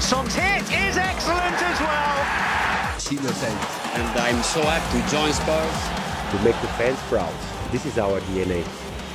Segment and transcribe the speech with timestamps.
[0.00, 2.98] Song's hit is excellent as well.
[2.98, 3.64] Senior sense
[3.94, 6.00] and I'm so happy to join Spurs.
[6.30, 7.32] to make the fans proud.
[7.72, 8.62] This is our DNA.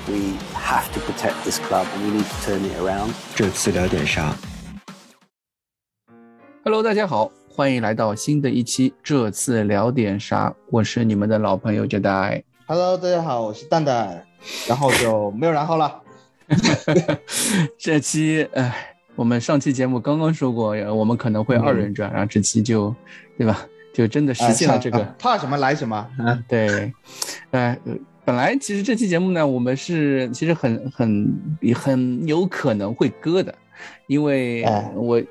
[0.08, 3.14] We have to protect this club and we need to turn it around.
[3.36, 4.36] 这次聊点啥
[6.64, 8.94] ？Hello，大家好，欢迎来到新的一期。
[9.02, 10.54] 这次聊点啥？
[10.70, 12.44] 我是你们的老朋友 Jedi。
[12.68, 14.26] Hello，大家好，我是蛋蛋，
[14.68, 16.02] 然后就没有然后了。
[17.80, 22.94] 这期，哎，我们上期节目刚刚说过，呃我们可能会二人转，然后这期就，
[23.38, 23.66] 对吧？
[23.94, 25.00] 就真的实现了这个。
[25.00, 26.44] 啊怕什么来什么啊！
[26.50, 26.94] 对，
[27.52, 27.94] 呃，呃
[28.26, 31.34] 本来其实这期节目呢，我们是其实很很
[31.74, 33.56] 很有可能会割的，
[34.08, 35.24] 因为哎我呃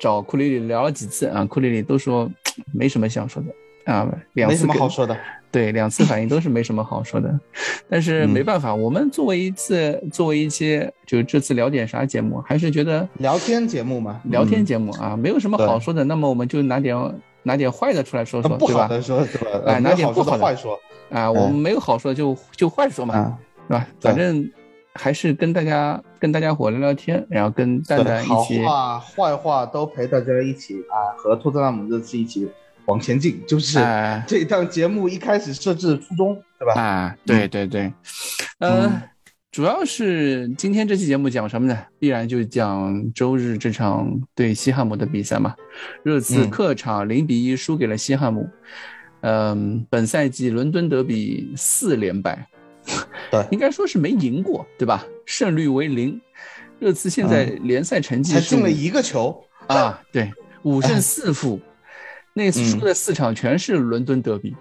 [0.00, 2.30] 找库里里聊了几次啊，库里里都说
[2.72, 5.18] 没什么想说的啊，两没什么好说的。
[5.54, 7.32] 对，两次反应都是没什么好说的，
[7.88, 16.96] 但是嗯没办法，我们作为一次作为一期就这次聊点啥节目，还是觉得聊天节目嘛，聊天嗯节目啊，没有什么好说的，那么我们就拿点
[17.44, 18.82] 拿点坏的出来说说，不对吧？
[18.82, 19.62] 好的说，对吧？
[19.66, 20.76] 哎拿点不好的坏说
[21.10, 23.38] 啊，我们没有好说就就坏说嘛，啊。
[23.68, 23.86] 对吧？
[24.00, 24.50] 反正
[24.92, 32.50] 还是跟大家跟大家伙聊聊天，然后跟蛋蛋一起话坏话都陪大家一起啊，和托特拉姆这次一起
[32.86, 36.80] 往前进，就是哎这档节目一开始设置的初衷，对吧？
[36.80, 37.92] 啊，对对对，
[38.58, 39.02] 呃，嗯
[39.50, 41.78] 主要是今天这期节目讲什么呢？
[41.98, 45.54] 必然就讲周日这场对西汉姆的比赛嘛。
[46.02, 48.48] 热刺嗯客场零比一输给了西汉姆，
[49.20, 52.48] 嗯、本赛季伦敦德比四连败，
[53.30, 55.06] 对 应该说是没赢过，对吧？
[55.24, 56.20] 胜率为零。
[56.80, 60.32] 热刺现在联赛成绩才进了一个球，啊，对，
[60.64, 61.60] 五胜四负，
[62.34, 64.54] 那次输嗯的四场全是伦敦德比。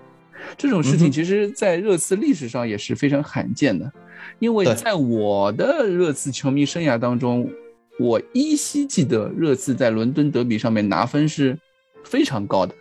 [0.58, 3.92] 这种事情其实，在热刺历史上也是非常罕见的，
[4.40, 7.50] 因为在我的热刺球迷生涯当中，
[7.98, 11.58] 我依稀记得热刺在伦敦德比上面拿分是
[12.04, 12.76] 非常高的，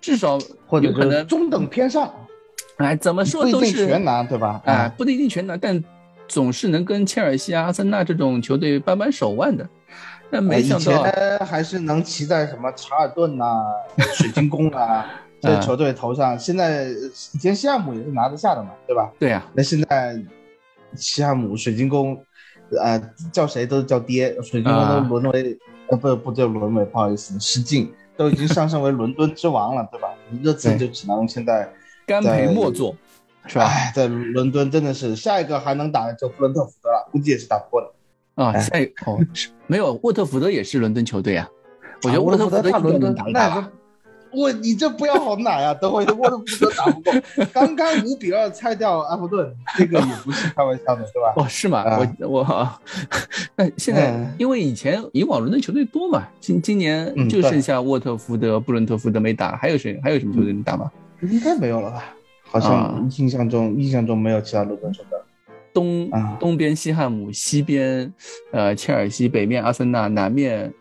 [0.00, 0.38] 至少
[0.82, 2.12] 有可能，中等偏上，
[2.76, 4.60] 哎，怎么说都是定全拿，对吧？
[4.66, 5.82] 哎啊，，不一定全拿，但
[6.28, 9.66] 总是能跟切尔西、阿森纳这种球队扳扳手腕的。
[10.30, 13.64] 但没想到，呃以前还是能骑在什么查尔顿呐、
[14.14, 15.06] 水晶宫啊
[15.40, 16.38] 这些球队头上。
[16.38, 16.88] 现在
[17.32, 19.10] 以前西汉姆也是拿得下的嘛，对吧？
[19.18, 20.20] 对啊，那现在
[20.94, 22.20] 西汉姆、水晶宫，
[22.80, 23.00] 呃，
[23.32, 25.58] 叫谁都叫爹，水晶宫啊都沦为、
[25.88, 30.08] 呃不不叫沦为，不好意思，失敬，都已经上升为伦敦之王了，对吧？
[30.42, 31.72] 热刺对就只能现在。
[32.06, 32.96] 甘陪莫做，
[33.46, 33.64] 是吧？
[33.66, 37.92] 哎，在伦敦真的是下一个还能打的就布伦特福德了，估计也是打不过的。
[38.38, 39.18] 啊，哎下一哦
[39.66, 41.46] 没有沃特福德也是伦敦球队啊，
[42.04, 43.68] 我觉得啊沃特福德大伦敦打
[44.30, 45.72] 我你这不要好奶啊！
[45.72, 47.12] 等会沃特福德打不过，
[47.50, 51.32] 刚刚五比二拆掉阿弗顿，这个也不是开玩笑的，对吧？
[51.34, 51.78] 哦，是吗？
[51.80, 52.68] 啊我我，
[53.56, 59.98] 那现在嗯因为以前以往伦敦球队多嘛，今今年就剩下沃特福德、布伦特福德没打，还有谁？
[60.04, 60.90] 还有什么球队能打吗？
[61.22, 62.04] 应该没有了吧？
[62.42, 65.18] 好啊像印象中印象中没有其他伦敦球队。
[65.72, 66.36] 东啊。
[66.40, 68.12] 东边西汉姆，西边
[68.52, 70.72] 呃切尔西，北面阿森纳，南面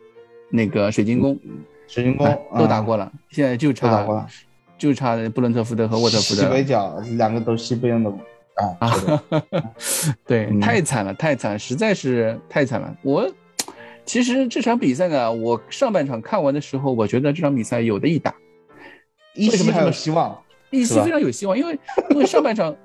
[0.49, 1.37] 那个水晶宫，
[1.87, 4.27] 水晶宫哎都打过了，了，现在就差。
[4.77, 6.43] 就差布伦特福德和沃特福德。
[6.43, 8.13] 西北角两个都西边的
[8.77, 9.41] 啊，球队
[10.23, 10.59] 对，嗯。
[10.59, 12.95] 太惨了，太惨，实在是太惨了。
[13.01, 13.27] 我
[14.05, 18.35] 其实这场比赛呢，我上半场看完的时候，我觉得这场比赛有的一打，
[19.33, 20.43] 一期还为什么这么有希望。
[20.69, 21.79] 一西非常有希望，因为
[22.11, 22.75] 因为上半场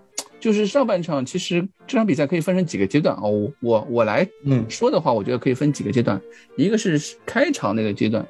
[0.42, 3.30] 就是上半场，其实这场比赛可以分成几个阶段哦。
[3.30, 6.20] 我我我来嗯说的话，我觉得可以分几个阶段，
[6.56, 8.26] 一个是开场那个阶段，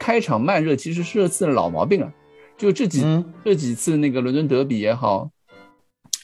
[0.00, 2.12] 开场慢热其实是热刺的老毛病了，
[2.56, 5.30] 就这几、嗯，这几次那个伦敦德比也好，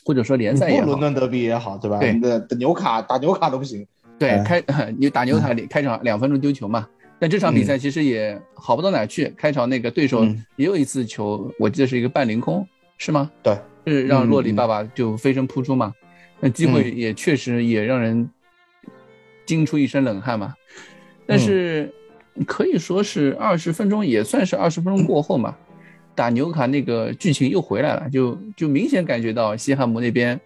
[0.04, 2.00] 或者说联赛也好伦，敦德比也好，对吧？
[2.00, 3.86] 对你的的纽卡打纽卡都不行。
[4.18, 4.64] 对，哎开
[4.98, 6.88] 你打纽卡里开场两分钟丢球嘛，
[7.20, 9.32] 但这场比赛其实也好不到哪儿去。
[9.36, 12.66] 开场那个对手嗯也有一次球，我记得是一个半凌空，
[12.98, 13.30] 是吗？
[13.44, 13.56] 对，
[13.86, 15.92] 是让洛里爸爸就飞身扑出嘛，
[16.40, 18.28] 那机会也确实也让人
[19.46, 20.54] 惊出一身冷汗嘛。
[21.26, 21.92] 但是
[22.46, 25.56] 可以说是二十分钟，也算是二十分钟过后嘛。
[26.16, 30.40] 打纽卡那个剧情又回来了，就就明显感觉到西汉姆那边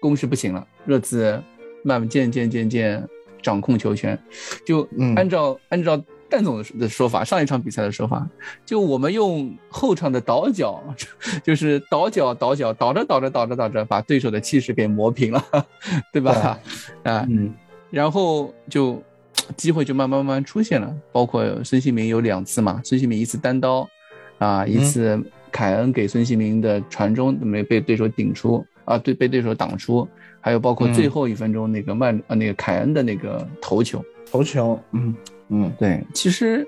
[0.00, 1.42] 攻势不行了，热刺
[1.82, 3.04] 慢慢渐渐渐渐
[3.42, 4.16] 掌控球权，
[4.64, 5.16] 就嗯。
[5.16, 8.26] 按照、按照蛋总的说法，上一场比赛的说法，
[8.66, 10.82] 就我们用后场的倒脚，
[11.42, 15.42] 就是倒脚倒脚倒着倒着倒着倒着，把对手的气势给磨平了，
[16.12, 16.58] 对吧？
[17.04, 17.54] 啊，嗯
[17.90, 19.02] 然后就
[19.56, 23.88] 机会就慢慢慢慢出现了，包括孙兴民有两次嘛，孙兴民一次单刀，
[24.38, 25.18] 啊，一次
[25.50, 30.06] 凯恩给孙兴民的传中没被对手顶出啊，对被对手挡出，
[30.40, 35.14] 还还有包括最后一分钟那个曼呃那个凯恩的那个头球，头球，嗯
[35.48, 36.66] 嗯，对，其实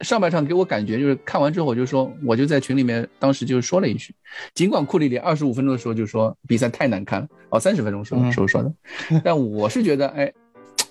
[0.00, 4.14] 上半场给我感觉就是看完之后我就说，我就在群里面当时就说了一句，
[4.54, 8.72] 尽管库里里二十五分钟的时候就说比赛太难看了，哦，三十分钟时候时候说的，
[9.22, 10.32] 但我是觉得哎，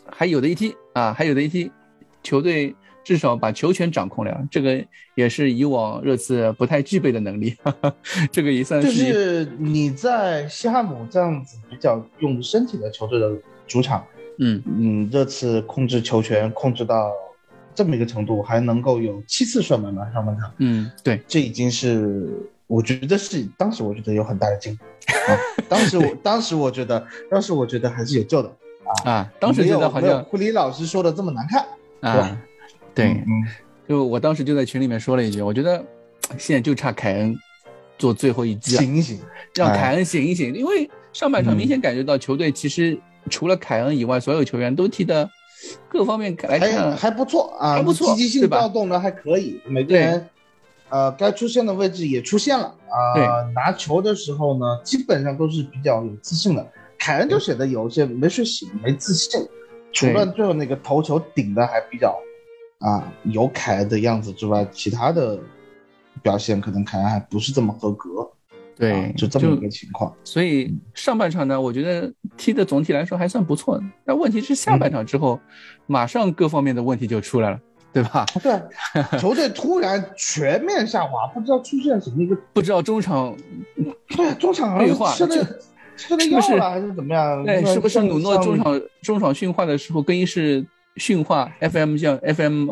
[0.10, 1.72] 还有的一踢啊，还有的一踢，
[2.22, 4.84] 球队至少把球权掌控了，这个
[5.16, 7.56] 也是以往热刺不太具备的能力，
[8.32, 13.32] 这个也算是就是是你在西汉姆这样子比较用身体的球队的
[13.68, 14.06] 主场，
[14.40, 14.64] 嗯。
[14.66, 17.12] 嗯，热刺控制球权控制到
[17.76, 22.30] 这么一个程度，还能够有七次射门吧上半场，嗯，对，这已经是
[22.68, 24.84] 我觉得是当时我觉得有很大的进步。
[25.06, 25.38] 啊，
[25.68, 28.52] 当时我当时我觉得当时我觉得还是有救的。
[29.06, 31.66] 啊，当时觉得好像库里老师说的这么难看，
[32.02, 32.38] 啊，
[32.94, 33.44] 对，嗯，
[33.88, 35.84] 就我当时就在群里面说了一句，我觉得
[36.38, 37.36] 现在就差凯恩
[37.98, 39.20] 做最后一击了，醒一醒，
[39.56, 39.78] 让哎。
[39.78, 42.96] 凯恩醒一醒，因为上半场明显感觉到球队其实
[43.30, 45.28] 除了凯恩以外，所有球员都踢的
[45.88, 50.30] 各方面来还看还不错啊，还不错积极性调动的还可以，每个人
[50.90, 56.68] 呃该出现的位置也出现了啊、对拿球的时候呢，基本上都是比较有自信的。
[57.00, 59.46] 凯恩就显得有些没睡醒，没自信，
[59.92, 62.18] 除了最后那个头球顶的还比较
[62.80, 65.38] 啊有凯恩的样子之外，其他的
[66.22, 68.30] 表现可能凯恩还不是这么合格，
[68.76, 70.14] 对啊，就这么一个情况。
[70.24, 73.84] 所以上半场呢，我觉得踢的总体来说还算不错的。
[74.06, 75.40] 但问题是下半场之后，
[75.88, 77.60] 马上各方面的问题就出来了，
[77.92, 78.26] 对吧？
[78.42, 83.36] 对，球队突然全面下滑，不知道出现什么一个不知道中场
[84.10, 85.48] 对，中场好废话吃了
[85.96, 87.44] 吃了药是还是怎么样？
[87.46, 90.66] 哎，是不是像努诺中场中场训话的时候，更衣室
[90.96, 92.72] 训话 FM 像 FM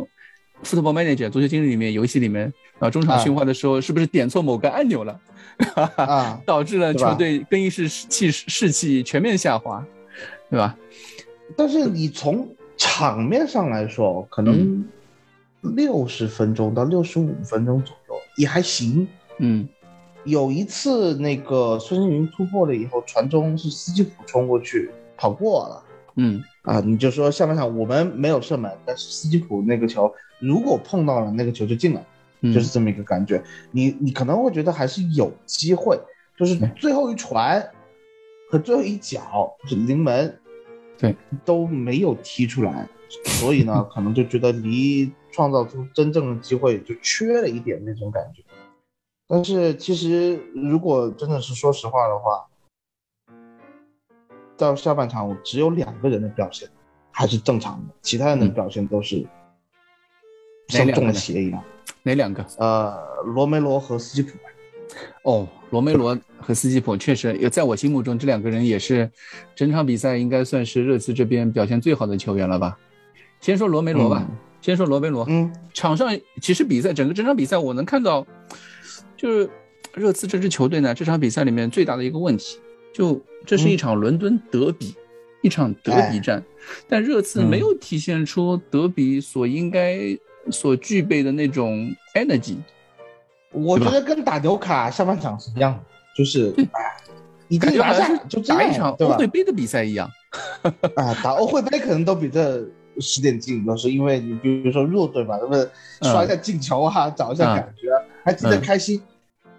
[0.64, 5.20] Football Manager 足球经理里面游戏里面啊，中场啊训话的时候，是不是点错某个按钮了，
[5.96, 6.42] 啊？
[6.46, 9.86] 导致了球队更衣室气士气全面下滑，
[10.50, 10.78] 对吧？
[11.58, 12.48] 但是你从
[12.78, 14.46] 场面上来说，可嗯
[15.62, 19.08] 能六十分钟到六十五分钟左右也还行。
[19.38, 19.68] 嗯
[20.24, 25.84] 有一次那个孙兴云突破了以后，传中是斯基普冲过去跑过了。
[26.16, 32.06] 嗯啊，你就说下半场我们没有射门，但是斯基普那个球如果碰到了那个球就进了，嗯，
[32.42, 33.44] 就是这么一个感觉。
[33.72, 36.00] 你你可能会觉得还是有机会，
[36.38, 37.72] 就是最后一传
[38.50, 40.40] 和最后一脚就是临门，
[40.98, 41.16] 对，
[41.46, 42.88] 都没有踢出来，
[43.26, 48.44] 所以呢， 可能就觉得离创造出真正的机会就缺了一点那种感觉。
[49.28, 52.48] 但是其实如果真的是说实话的话，
[54.58, 56.70] 到下半场我只有两个人的表现
[57.12, 59.26] 还是正常的，其他人的嗯表现都是
[60.68, 61.64] 像中了邪一样。
[62.04, 62.46] 哪两个？
[62.58, 64.32] 呃，罗梅罗和斯基普，
[65.24, 69.10] 哦，罗梅罗和斯基普确实，也在我心目中这两个人也是
[69.56, 72.78] 整场比赛应该算是热刺这边表现最好的球员了吧。
[73.40, 75.26] 先说罗梅罗吧，嗯先说罗梅罗。
[75.28, 78.26] 嗯场上其实比赛整个整场比赛我能看到，
[79.18, 79.50] 就是
[79.94, 82.60] 热刺这支球队呢，这场比赛里面最大的一个问题，
[82.94, 84.94] 就这是一场伦敦德比，
[85.42, 86.44] 一场德比战，
[86.88, 89.98] 但热刺没有体现出德比所应该
[90.50, 92.56] 所具备的那种 energy。
[93.52, 95.80] 我觉得跟打纽卡下半场是一样的，
[96.16, 96.82] 就是哎，
[97.50, 99.28] 已经拿下就打一场欧会？
[99.28, 100.10] 杯的比赛一样。
[100.96, 102.66] 啊，打欧会杯可能都比这
[103.00, 105.70] 使点劲，都是因为你比如说弱队嘛，对不对？
[106.02, 109.02] 刷一下进球啊，找一下感觉啊，还记得开心。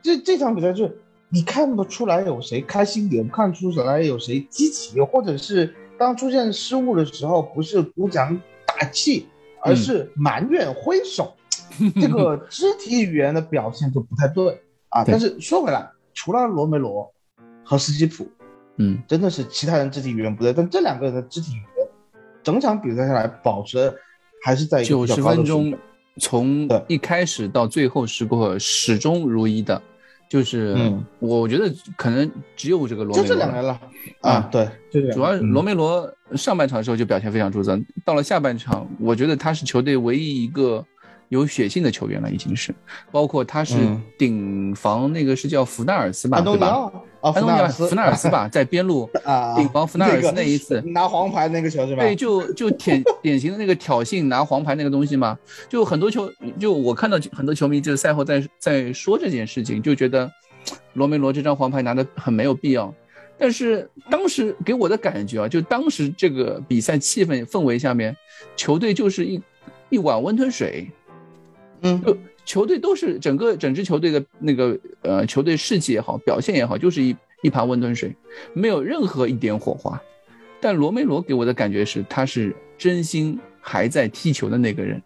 [0.01, 9.27] 这这场比赛就是你看不出来有谁开心，也不看出来有谁积极，或者是当出现失误的时候，不是鼓掌打气，
[9.63, 11.35] 而是埋怨挥手。
[12.01, 15.05] 这个 肢体语言的表现就不太对啊。
[15.05, 17.11] 对但是说回来，除了罗梅罗
[17.65, 18.29] 和斯基普，
[18.77, 21.89] 嗯，真的是其他人肢体语言不对，但这两个人的肢体语言，
[22.43, 23.95] 整场比赛下来保持的
[24.45, 25.73] 还是在九十分钟。
[26.21, 29.81] 从一开始到最后时刻始终如一的，
[30.33, 31.05] 就是嗯。
[31.19, 33.23] 我觉得可能只有这个罗梅罗。
[33.23, 33.29] 了。
[33.29, 33.79] 这两人了。
[34.23, 40.83] 啊啊，对，就主要人罗梅罗上半场的时候就表现非常出色，到了下半场，我觉得他是球队唯一一个
[41.33, 42.75] 有血性的球员了，已经是，
[43.11, 46.67] 包括他是嗯顶防那个是叫福纳尔斯吧，对吧？
[46.69, 52.03] 奥啊，安东尼奥福纳尔斯，福纳尔斯吧，在边路 啊，顶防福纳尔斯那一次拿黄牌那个球是吧？
[52.03, 55.39] 对，就就典典型的那个挑衅拿黄牌那个东西嘛，
[55.71, 60.31] 就很多球，就我看到很多球迷就是赛后在在说这件事情，就觉得
[60.93, 62.93] 罗梅罗这张黄牌拿的很没有必要。
[63.39, 68.15] 但是当时给我的感觉啊，就当时这个比赛气氛氛围下面，
[68.55, 69.41] 球队就是一
[69.89, 70.89] 一碗温吞水，
[71.83, 78.15] 嗯就球队都是整个整支球队的那个呃球队士气也好，表现也好，就是一一盘温吞水，
[78.53, 80.01] 没有任何一点火花。
[80.61, 85.01] 但罗梅罗给我的感觉是，他是真心还在踢球的那个人，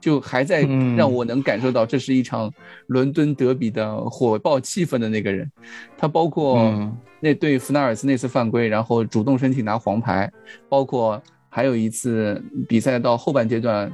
[0.00, 0.62] 就还在
[0.96, 2.52] 让我能感受到这是一场
[2.88, 5.50] 伦敦德比的火爆气氛的那个人。
[5.96, 10.30] 他包括那对弗纳尔斯那次犯规，然后主动申请拿黄牌，
[10.68, 13.90] 包括还有一次比赛到后半阶段。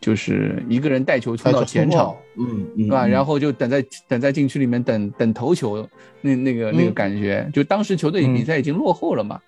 [0.00, 3.06] 就是一个人带球冲到前场，嗯，对吧？
[3.06, 5.88] 然后就等在等在禁区里面等等头球，
[6.20, 9.40] 那那个那个感觉，就当时球队比赛已经落后了嘛，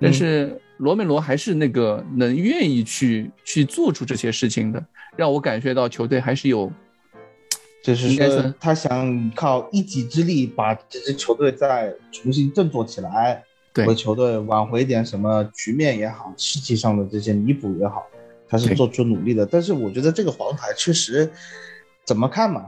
[0.00, 4.84] 但是罗梅罗还是那个能愿意去去做出这些事情的，
[5.16, 6.70] 让我感觉到球队还是有，
[7.82, 18.04] 就是说他想靠一己之力把这支球队再重新振作起来，对，为球队挽回点什么局面也好，士气上的这些弥补也好。
[18.50, 21.30] 他是做出努力的，但是我觉得这个黄牌确实，
[22.04, 22.66] 怎么看嘛，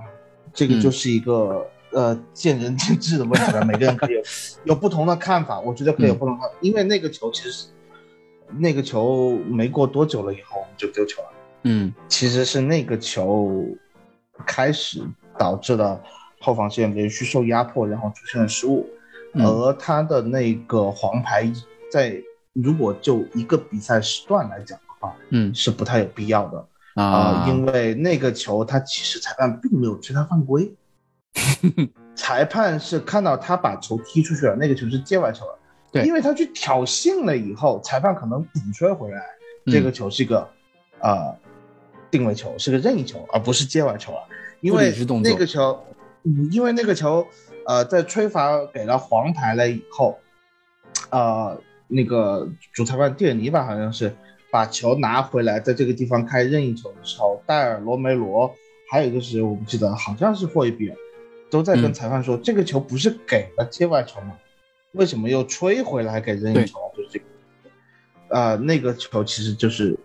[0.55, 4.15] 这个就是一个呃见仁见智的问题了，每个人可以
[4.63, 7.67] 有不同的看法，我觉得可以有不同的，因为那个球其实
[8.59, 11.29] 那个球没过多久了以后我们就丢球了，
[11.65, 13.67] 嗯，其实是那个球
[14.47, 15.03] 开始
[15.37, 16.01] 导致了
[16.39, 18.89] 后防线连续受压迫，然后出现了失误，
[19.35, 21.51] 而他的那个黄牌
[21.91, 22.23] 在
[22.53, 24.79] 如果就一个比赛时段来讲。
[25.03, 30.73] 啊，嗯，是不太有必要的啊，因为那个球他其实裁判并没有吹他犯规，
[32.15, 35.59] 裁判是看到他把球踢出去了，那个球是界外球了，
[35.91, 39.21] 对，因为他去挑衅了以后，裁判可能补吹回来，
[39.67, 40.49] 这个球是一个
[41.01, 41.35] 啊
[42.11, 44.21] 定位球，是个任意球，而不是界外球了，
[44.61, 44.95] 因为
[45.25, 45.85] 那个球，
[46.23, 47.27] 嗯，因为那个球，
[47.67, 50.19] 呃，在吹罚给了黄牌了以后，
[51.11, 54.15] 呃，那个主裁判蒂尔尼吧，好像是。
[54.53, 58.55] 把球拿回来，在这个地方开任意球的时候，戴尔、罗梅罗，
[58.91, 60.97] 还有个是我不记得，好像是霍伊比尔，
[61.51, 64.37] 都在跟裁判说，这个球不是给了界外球吗？
[64.93, 66.79] 为什么又吹回来给任意球？
[66.95, 67.25] 就是这个，
[68.29, 69.99] 呃，那个球其实就是，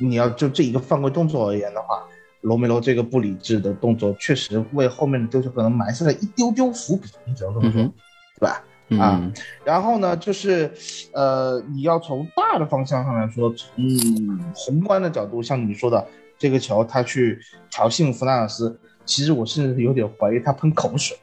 [0.00, 2.02] 你要就这一个犯规动作而言的话，
[2.40, 8.64] 罗梅罗这个不理智的动作，确实为后面的丢球可能埋下了一丢丢伏笔，你只能这么说，对吧？
[8.98, 9.32] 啊，
[9.64, 10.70] 然后呢，就是，
[11.14, 16.06] 呃，你要从大的方向上来说，从宏观的角度，像你说的
[16.38, 21.16] 这个球，他去挑衅弗纳尔斯，其实我甚至有点怀疑他喷口水，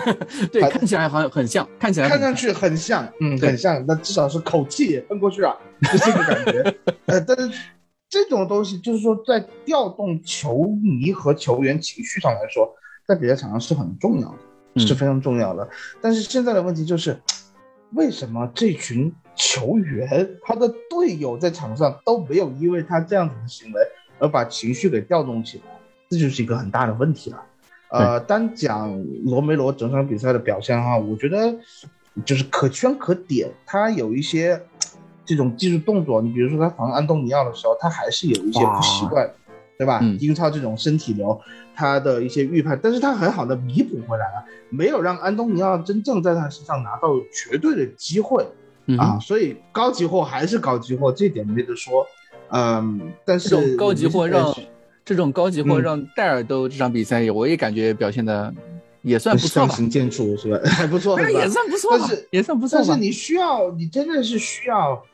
[0.52, 5.56] 对，看起来好像很像，看起来看上去很像，嗯，很像，那至少是口气也喷过去了，
[5.90, 6.74] 就这个感觉。
[7.06, 7.58] 呃，但是
[8.10, 12.70] 这种东西就是说，在调动球迷和球员情绪上来说，
[13.06, 14.38] 在比赛场上是很重要的。
[14.78, 15.68] 是非常重要的，
[16.00, 17.18] 但是现在的问题就是，
[17.92, 23.80] 为什么这群球员他的队友在场上都没有因为他这样子的行为
[24.18, 25.64] 而把情绪给调动起来？
[26.08, 27.42] 这就是一个很大的问题了。
[27.88, 31.54] 呃，单讲罗梅罗整场比赛的表现的话，我觉得
[32.24, 33.48] 就是可圈可点。
[33.64, 34.60] 他有一些
[35.24, 39.28] 这种技术动作，你比如说他防安东尼奥的时候，他还是有一些不习惯，
[39.78, 40.00] 对吧？
[40.20, 41.40] 英超这种身体流。
[41.78, 48.42] 他的一些预判，但是他很好的弥补回来了，没有让安东尼奥真正在他身上拿到绝对的机会
[48.98, 52.06] 啊，所以高级货还是高级货，这点没得说。
[52.48, 54.54] 嗯，但是这种高级货让
[55.04, 58.54] 这种高级货让戴尔都这场比赛，我也感觉表现的
[59.02, 60.58] 也算不错吧，相形见绌是吧？
[60.64, 62.78] 还不错，也算不错，但是也算不错。
[62.78, 65.04] 但是你需要，你真的是需要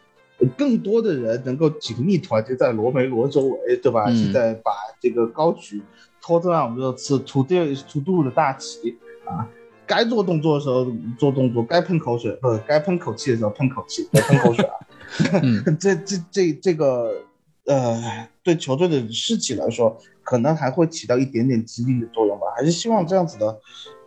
[0.56, 4.10] 更多的人能够紧密团结在罗梅罗周围，对吧？
[4.12, 5.82] 现在把这个高举。
[6.24, 9.42] 托特纳姆热刺土地土度的大旗啊，
[9.84, 10.86] 该做动作的时候
[11.18, 14.74] 做动作，该喷口水不，该喷口气的时候喷口气，别喷口水啊。
[15.80, 17.12] 这这这这个
[17.66, 22.46] 呃，对球队的士气来说，可能还会起到一点点激励的作用吧。
[22.56, 23.58] 还是希望这样子的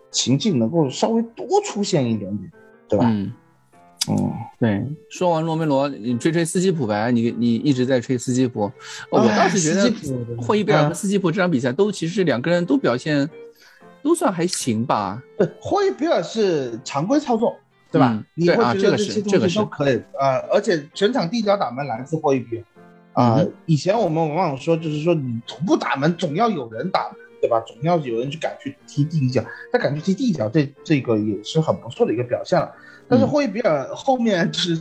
[0.09, 2.49] 情境能够稍微多出现一点点，
[2.87, 3.09] 对吧？
[3.09, 3.33] 嗯。
[4.07, 7.11] 哦，对，说完罗梅罗，你吹吹斯基普呗？
[7.11, 8.71] 你你一直在吹斯基普，
[9.09, 9.91] 我倒是觉得
[10.37, 13.27] 霍伊贝尔和斯基普这场比赛都其实两个人都表现
[14.03, 15.21] 都算还行吧。
[15.37, 17.55] 对，霍伊贝尔是常规操作，
[17.91, 18.23] 对吧？
[18.35, 22.63] 你会觉得这些东西都可以啊，而且全场第一脚打门来自霍伊贝
[23.13, 23.43] 尔啊。
[23.65, 27.59] 以前我们往往说，就是说你从不打门，总要有人打门，对吧？
[27.65, 32.71] 总要有人去敢去踢第一脚，他敢去踢第一脚，这这个也是很不错的一个表现了。
[33.07, 34.79] 但是霍伊比尔后面就是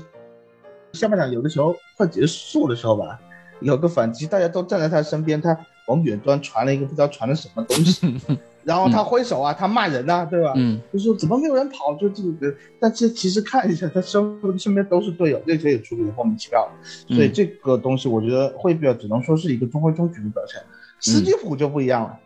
[0.93, 3.21] 下半场有的时候快结束的时候吧，
[3.61, 5.57] 有个反击，大家都站在他身边，他
[5.89, 8.17] 往远端传了一个不知道传的什么东西，
[8.65, 10.53] 然后他挥手啊，他骂人呐，对吧？
[10.57, 12.55] 嗯，就说怎么没有人跑，就这个。
[12.81, 16.67] 但是其实看一下，他身身边都是队友，这些也处理的莫名其妙。
[16.83, 20.63] 所以这个东西，我觉得霍伊比尔只能说是一个中规中矩的表现。
[21.01, 22.19] 斯基普就不一样了，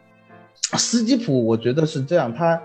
[0.79, 2.61] 斯基普我觉得是这样，他。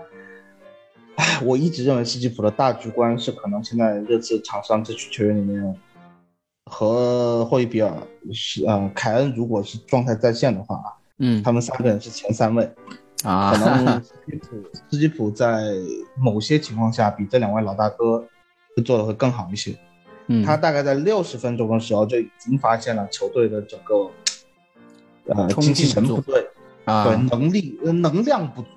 [1.16, 5.74] 唉， 我一直认为斯基普的大局观是可能现在热刺场上这群球员里面，
[6.70, 7.92] 和霍伊比尔
[8.32, 11.42] 是呃凯恩如果是状态在线的话啊，嗯。
[11.42, 12.68] 他们三个人是前三位，
[13.22, 15.72] 啊，可能 斯基普斯基普在
[16.18, 18.26] 某些情况下比这两位老大哥
[18.76, 19.76] 会做的会更好一些。
[20.26, 20.44] 嗯。
[20.44, 24.10] 他大概在六十分钟的时候就已经发现了球队的整个
[25.26, 26.48] 呃冲精气神不对，
[26.86, 27.04] 啊。
[27.04, 28.68] 对能力呃能量不足，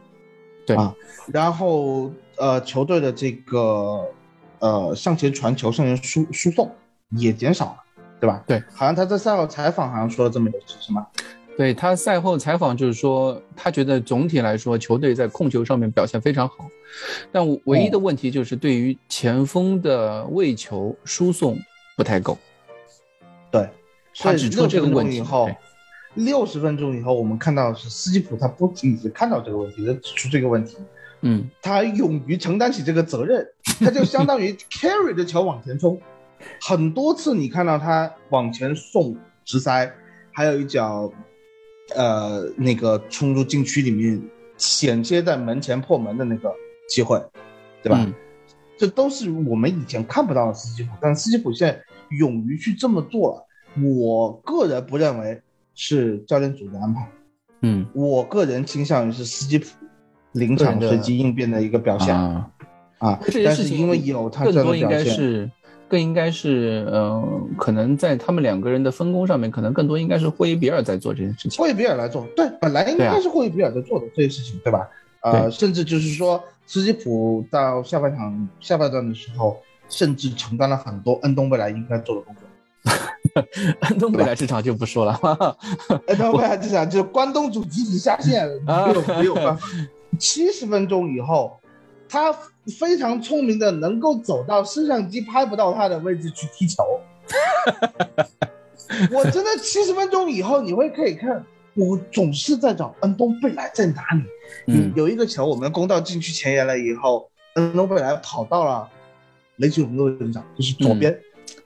[0.67, 0.93] 对啊，
[1.33, 4.05] 然后呃球队的这个
[4.59, 6.69] 呃向前传球、向前输输送
[7.12, 7.77] 也减少了，
[8.19, 8.43] 对吧？
[8.45, 11.07] 对，好像他在赛后采访好像说了这么一个事，是吗？
[11.57, 16.69] 对他赛后采访就是说，他觉得总体来说球队在控球上面表现非常好，
[17.31, 21.57] 但唯一的问题就是对于前锋的喂球输送
[21.95, 22.38] 不太够。
[23.50, 23.67] 对，
[24.19, 25.24] 他指出这个问题
[26.17, 30.77] 六十分钟以后，我们看到是斯基普他不仅是看到这个问题，他指出这个问题，
[31.21, 33.47] 嗯他勇于承担起这个责任，
[33.79, 36.00] 他就相当于 carry 着球往前冲。
[36.62, 39.91] 很多次你看到他往前送直塞，
[40.31, 41.12] 还有一脚，
[41.95, 44.21] 呃，那个冲入禁区里面
[44.57, 46.53] 险些在门前破门的那个
[46.89, 47.21] 机会，
[47.81, 47.97] 对吧？
[48.05, 48.13] 嗯
[48.79, 51.81] 这都是我们以前看不到的斯基普，但斯基普现在
[52.15, 53.47] 勇于去这么做了。
[53.81, 55.41] 我个人不认为
[55.77, 57.07] 是教练组的安排，
[57.62, 59.67] 嗯我个人倾向于是斯基普
[60.34, 62.50] 临场的随机应变的一个表现啊，
[62.98, 63.19] 啊。
[63.24, 65.51] 这件事情但是因为有他这样更多应的表现，该是。
[65.89, 67.24] 更应该是，呃，
[67.57, 71.57] 可能在他们两个人的分工上面，可能更多应该是霍伊比尔在做这件事情。
[71.57, 74.86] 霍伊比尔来做，对，本来应该是霍伊比尔在做的这些事情，对吧？
[75.22, 79.57] 呃，甚至就是说，斯基普到下半场下半段的时候，
[79.88, 82.43] 甚至承担了很多恩东贝莱应该做的工作。
[83.79, 85.58] 安东贝莱这场就不说了，
[86.08, 89.67] 恩东贝莱这场就是关东煮集体下线，啊 没有没有办法。
[90.20, 91.58] 七十分钟以后，
[92.10, 92.34] 他
[92.79, 96.84] 非常聪明的能够走到摄像机拍不到他的位置去踢球。
[99.12, 101.44] 我真的七十分钟以后，你会可以看，
[101.75, 104.24] 我总是在找恩东贝莱在哪里。
[104.68, 108.88] 嗯有一个球，我们攻到禁区前沿了以后，恩东贝莱跑到了
[109.57, 111.16] 雷吉隆的位置上，就是左边、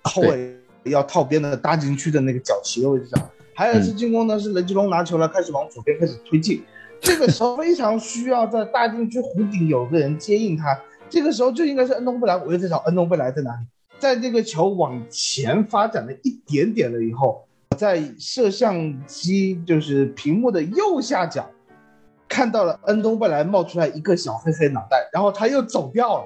[0.02, 3.30] 后卫要套边的搭进去的那个角旗的位置上。
[3.54, 6.63] 还有一次进攻呢，是雷吉隆拿球了，开始往左边开始推进。
[7.00, 13.65] 这个时候非常需要在大禁区弧顶有个人接应他，这个时候就应该是恩东贝莱，我又在找恩东贝莱在哪里。
[14.00, 21.48] 在这个球往前发展了一点点了以后，在摄像机就是屏幕的右下角
[22.28, 26.26] 看到了恩东贝莱冒出来一个小黑黑脑袋，然后他又走掉了，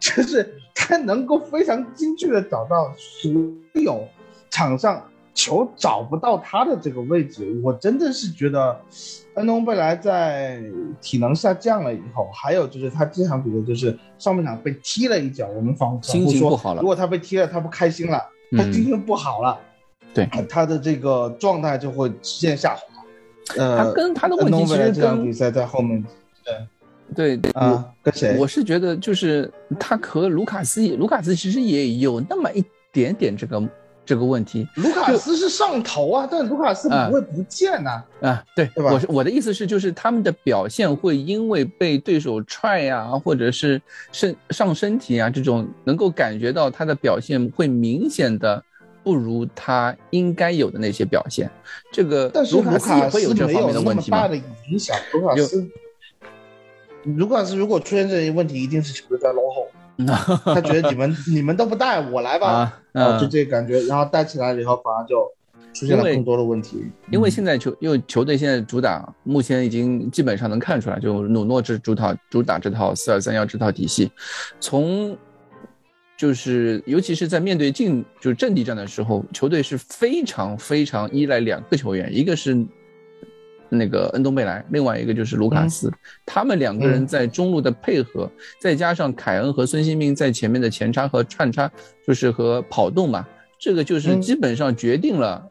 [0.00, 0.54] 就是
[0.88, 3.32] 他能够非常精确的找到所
[3.72, 4.06] 有
[4.50, 5.02] 场上
[5.34, 8.80] 球找不到他的这个位置，我真的是觉得
[9.34, 10.62] 恩东贝莱在
[11.00, 16.80] 体能下降了以后，还有就是他这场比赛就是上半场被踢了一脚，我们仿佛说情不好了。
[16.80, 18.18] 如果他被踢了，他不开心了，
[18.52, 19.58] 他嗯心情不好了，
[20.14, 20.24] 对。
[20.48, 22.80] 他的这个状态就会直线下滑。
[23.56, 26.02] 呃，他跟他的问题恩东贝莱其实跟这场比赛在后面
[26.44, 26.54] 对
[27.54, 28.36] 啊，跟谁？
[28.38, 33.62] 我是觉得就是他和卢卡斯也，卢卡斯其实也有那么一点点这个
[34.04, 38.44] 这个问题卢卡斯是上头啊，但卢卡斯不会不见呐、啊。
[38.54, 43.80] 对，对吧我是我的意思是，就是他们的表现会因为被对手踹呀、或者是
[44.12, 48.62] 身上身体啊这种，能够感觉到他的表现会明显的
[49.02, 51.50] 不如他应该有的那些表现。
[51.90, 54.36] 这个但是卢卡斯也会有这方面的问题吗那么大的？
[54.70, 54.96] 影响。
[55.12, 55.68] 卢卡斯，
[57.16, 59.66] 卢卡斯如果出现这些问题，一定是球队在落后。
[60.44, 65.26] 他觉得你们你们都不带，我来吧，啊，哦，就嗯，这个感觉，然后带起来了以后，反而就
[65.72, 66.84] 出现了更多的问题。
[67.10, 74.10] 因为现在球，因为球队现在主打，目前已经基本上能看出来，就努诺这主套主打这套四二三幺这套体系，
[74.60, 75.16] 从
[76.14, 82.54] 就是尤其是在面对进就是阵地战的时候，球队是非常非常依赖两个球员，一个是
[83.68, 85.92] 那个恩东贝莱，另外一个就是卢卡斯，
[86.24, 91.70] 他们两个人在中路的配合，再加上凯恩和孙兴民在前面的前插和串插，
[92.06, 93.26] 就是和跑动嘛，
[93.58, 95.44] 这个就是嗯基本上决定了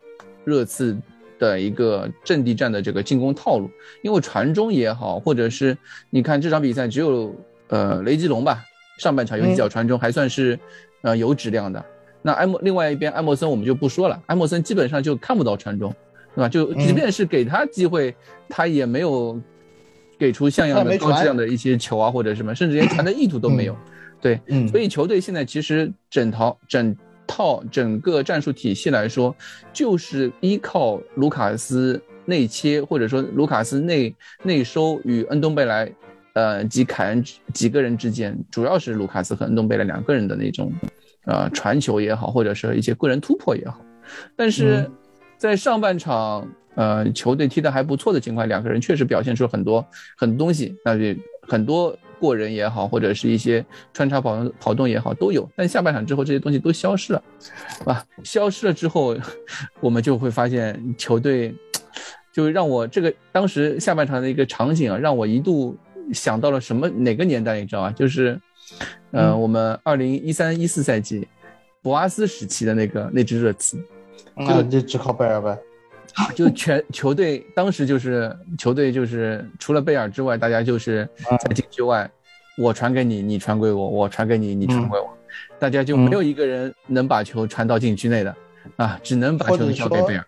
[0.44, 0.98] 热刺
[1.38, 3.70] 的一个阵地战的这个进攻套路。
[4.02, 5.78] 因为传中也好，或者是
[6.10, 7.36] 你看这场比赛只有
[7.68, 8.64] 呃雷吉隆吧，
[8.98, 10.58] 上半场有几脚传中还算是
[11.02, 11.84] 呃有质量的。
[12.22, 15.94] 那埃莫另外一边埃莫森我们就不说了，埃莫森基本上就看不到传中，
[16.36, 16.50] 对吧？
[16.50, 18.14] 就即便是给他机会，
[18.50, 19.40] 他也没有
[20.20, 23.76] 给出像样的高质量的一些球啊，或者什么，甚至连传的意图都没有。
[24.22, 26.96] 对，嗯所以球队现在其实整套整
[27.28, 29.36] 套整个战术体系来说，
[29.72, 35.92] 就是依靠卢卡斯内切，或者说卢卡斯内内收与恩东贝莱
[36.34, 40.72] 呃及凯恩几个人之间，主要是卢卡斯和恩东贝莱两个人的那种
[41.26, 43.80] 呃传球也好，或者是一些个人突破也好，
[44.36, 44.90] 但是
[45.46, 49.86] 在上半场呃球队踢得还不错的情况，两个人确实表现出很多
[50.18, 51.98] 很多东西，那就很多。
[52.18, 55.48] 过人也好，或者是一些穿插跑跑动也好，都有。
[55.54, 57.22] 但下半场之后，这些东西都消失了，
[57.86, 59.16] 啊，消失了之后，
[59.82, 61.54] 我们就会发现球队，
[62.34, 65.78] 就让我这个当时下半场的一个场景啊，让我一度
[66.14, 67.92] 想到了什么哪个年代，你知道吗？
[67.92, 68.40] 就是，
[69.12, 71.28] 呃，我们二零一三一四赛季
[71.82, 73.78] 博阿斯时期的那个那支热刺，
[74.36, 75.58] 啊，就只靠贝尔呗。
[76.34, 81.08] 就全球队当时就是球队就是除了贝尔之外，大家就是
[81.42, 82.10] 在禁区外，
[82.58, 85.10] 我传给你，你传给我，我传给你，你传给我，
[85.60, 88.34] 大家就没有一个人能把球传到禁区内的，
[88.78, 90.26] 啊，只能把球交给贝尔。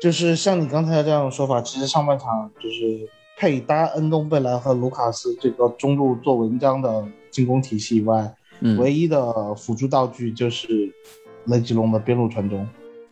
[0.00, 8.32] 就是像你刚才这样的说法，其实上半场就是配搭恩东贝莱和卢卡斯这个中路做文章的进攻体系以外，
[8.78, 10.68] 唯一的辅助道具就是
[11.46, 12.64] 雷吉隆的边路传中。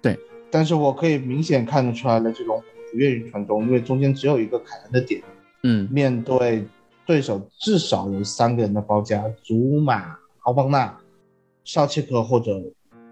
[0.07, 0.19] 对。
[0.49, 5.21] 但是我可以明显看得出来的这种不愿意传中，因为中间只有一个凯恩的点，
[5.65, 6.65] 嗯，面对
[7.05, 10.97] 对手至少有三个人的包夹，祖马、奥邦纳、
[11.65, 12.63] 绍切克或者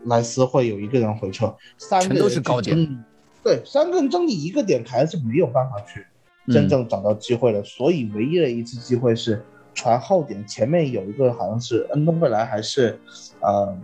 [0.04, 3.04] 莱斯会有一个人回撤，三个人都是高点，
[3.42, 6.06] 对，三个人争你一个点，凯恩是没有办法去
[6.52, 12.98] 真正找到机会的，所以唯一的一次机会是传后点，前面有一个好像是恩东贝莱还是
[13.40, 13.76] 呃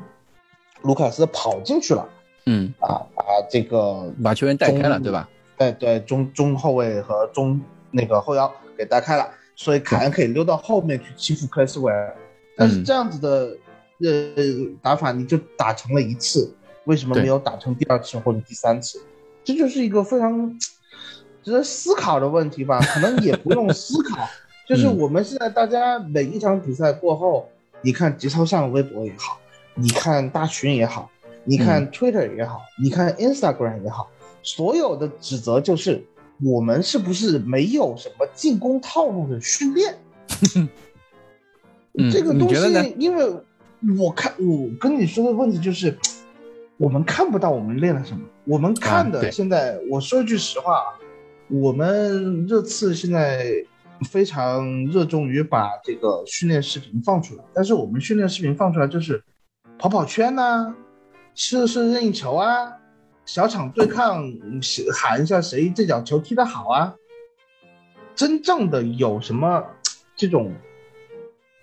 [0.83, 2.09] 卢卡斯跑进去了。
[2.47, 5.29] 嗯啊，把这个把球员带开了，对吧？
[5.59, 12.17] 对对，中中后卫和中那个后腰给带开了，所以凯恩可以溜到后面去欺负克莱斯维尔。
[12.57, 13.57] 但是这样子的
[14.01, 14.45] 呃
[14.83, 19.01] 打法，你就打成了一次，为什么没有打成第二次或者第三次？
[19.45, 20.59] 这就是一个非常
[21.43, 22.81] 值得思考的问题吧？
[22.81, 24.29] 可能也不用思考，
[24.69, 27.49] 就是我们现在大家每一场比赛过后，
[27.83, 29.39] 你看节操上微博也好，
[29.75, 31.11] 你看大群也好。
[31.45, 34.09] 你看 Twitter 也好，你看 Instagram 也好，
[34.43, 36.05] 所有的指责就是
[36.43, 39.95] 我们是不是没有什么进攻套路的训练？
[42.13, 43.27] 这个东西，因为
[43.99, 45.97] 我看我跟你说的问题就是，
[46.77, 48.21] 我们看不到我们练了什么。
[48.45, 50.85] 我们看的现在，我说一句实话，
[51.49, 53.45] 我们热刺现在
[54.09, 59.23] 非常热衷于把这个训练视频放出来，但是我们训练视频放出来就是
[59.79, 60.75] 跑跑圈呐。
[61.41, 62.71] 射射任意球啊，
[63.25, 64.31] 小场对抗
[64.93, 66.95] 喊一下谁这脚球踢得好啊？
[68.15, 69.65] 真正的有什么
[70.15, 70.53] 这种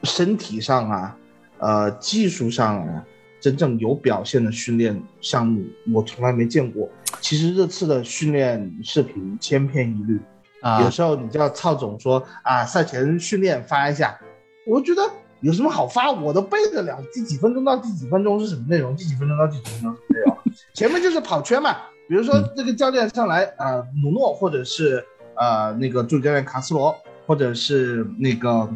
[0.01, 1.15] 身体上啊，
[1.59, 3.05] 呃技术上啊，
[3.39, 5.63] 真正有表现的训练项目，
[5.93, 6.89] 我从来没见过。
[7.21, 10.19] 其实这次的训练视频千篇一律
[10.61, 14.19] 啊，有时候你叫操总说啊，赛前训练发一下，
[14.65, 15.03] 我觉得。
[15.41, 16.11] 有什么好发？
[16.11, 18.95] 我都背得了，第几分钟到第几分钟是什么内容？
[18.95, 20.37] 第几分钟到第几分钟什么内容？
[20.73, 21.75] 前面就是跑圈嘛。
[22.09, 26.95] 比如说这个教练上来啊，努诺或者是呃那个助理教练卡斯罗，
[27.27, 28.67] 或者是那个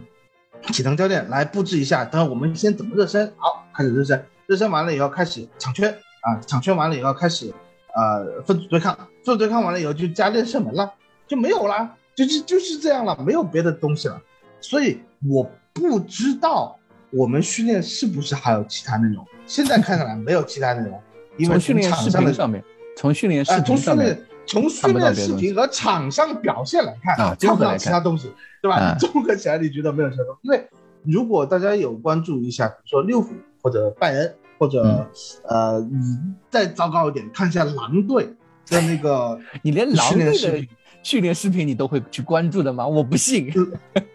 [0.72, 2.06] 启腾教练来布置一下。
[2.06, 3.26] 等我们先怎么热身？
[3.38, 4.24] 好，开始热身。
[4.46, 7.52] 热身完了以后开始抢圈啊，抢圈完了以后开始
[7.96, 10.94] 呃分组对抗，分组对抗完了以后就加练射门了，
[11.28, 14.22] 就没有啦，就是就是这样了，没有别的东西了。
[14.60, 15.50] 所以我。
[15.74, 16.78] 不知道
[17.10, 19.26] 我们训练是不是还有其他内容？
[19.46, 21.00] 现在看起来没有其他内容，
[21.38, 22.64] 因为训练视频上面，
[22.96, 28.32] 从训练视频上面，从训练视频和场上表现来看啊，看不到其他东西，
[28.62, 28.96] 对吧？
[29.00, 30.40] 综合起来，你觉得没有其他东西？
[30.44, 30.68] 因为
[31.04, 35.10] 如果大家有关注一下，比如说六虎或者拜仁，或者
[35.48, 36.18] 呃，你
[36.50, 38.30] 再糟糕一点，看一下狼队
[38.68, 40.68] 的那个， 你连狼队的。
[41.04, 42.88] 训练视频你都会去关注的吗？
[42.88, 43.52] 我不信。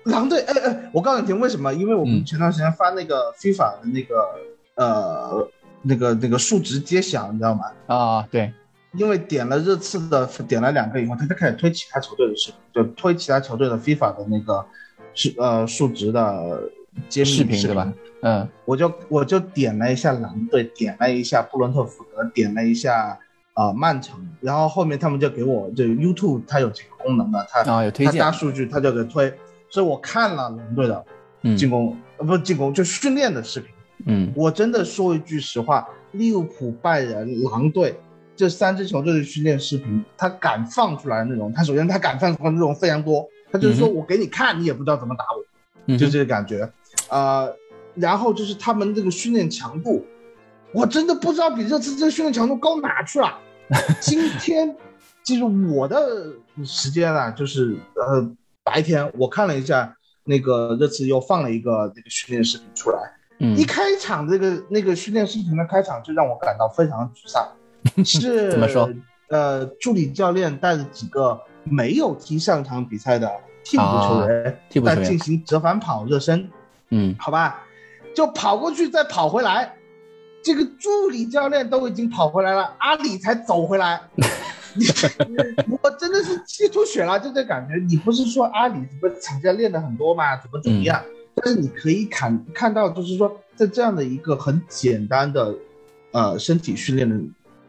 [0.05, 1.73] 狼队，哎哎，我告诉你为什么？
[1.75, 4.15] 因为我们前段时间发那个 FIFA 的那个
[4.77, 5.49] 呃
[5.83, 7.65] 那个那个数值揭晓，你知道吗？
[7.87, 8.53] 啊，对。
[8.93, 14.65] 因为点了热刺的，点了两个以后，他就开始推其他球队的视频，就推其他球队的 FIFA 的那个
[15.13, 16.63] 是呃数值的
[17.09, 17.93] 揭秘视频，对吧？
[18.23, 23.19] 嗯，我就我就点了一下狼队，点了一下布伦特福德，点了一下。
[23.57, 29.33] 啊，曼城，然后后面他们就给我，就 YouTube 它有这个功能的，它啊有推荐，它大数据它就给推，
[29.71, 31.03] 所以我看了龙队的
[31.57, 33.71] 进攻，呃不进攻就训练的视频，
[34.05, 37.99] 嗯，我真的说一句实话，利物浦、拜仁、狼队
[38.37, 45.25] 这三支球队的训练视频，他敢放出来的内容，他首先他敢放出来内容非常多，他就是说我给你看，你也不知道怎么打
[45.89, 46.71] 我，就这个感觉，
[47.09, 47.51] 呃，
[47.95, 50.05] 然后就是他们这个训练强度，
[50.73, 53.39] 我真的不知道比热刺这个训练强度高哪去了。
[54.01, 54.77] 今天
[55.25, 56.33] 就是我的
[56.65, 58.31] 时间啊，就是呃
[58.63, 62.99] 白天我看了一下那个热刺又放了一个那个训练视频出来，
[63.41, 67.49] 嗯一开场这个那个训练视频的开场就让我感到非常沮丧，
[68.05, 68.89] 是怎么说？
[69.29, 73.29] 呃，助理教练带着几个没有踢上场比赛的
[73.65, 76.49] 替补球员，啊替补球员在进行折返跑热身，
[76.91, 77.65] 嗯好吧，
[78.15, 79.75] 就跑过去再跑回来，
[80.47, 84.01] 这个助理教练都已经跑回来了，阿里才走回来。
[85.83, 87.75] 我真的是气出血了，就这感觉。
[87.89, 90.37] 你不是说阿里怎么场下练的很多吗？
[90.37, 91.03] 怎么怎么样？
[91.35, 95.53] 但是你可以看看到，就是说在这样的一个很简单的，
[96.13, 97.19] 呃，身体训练的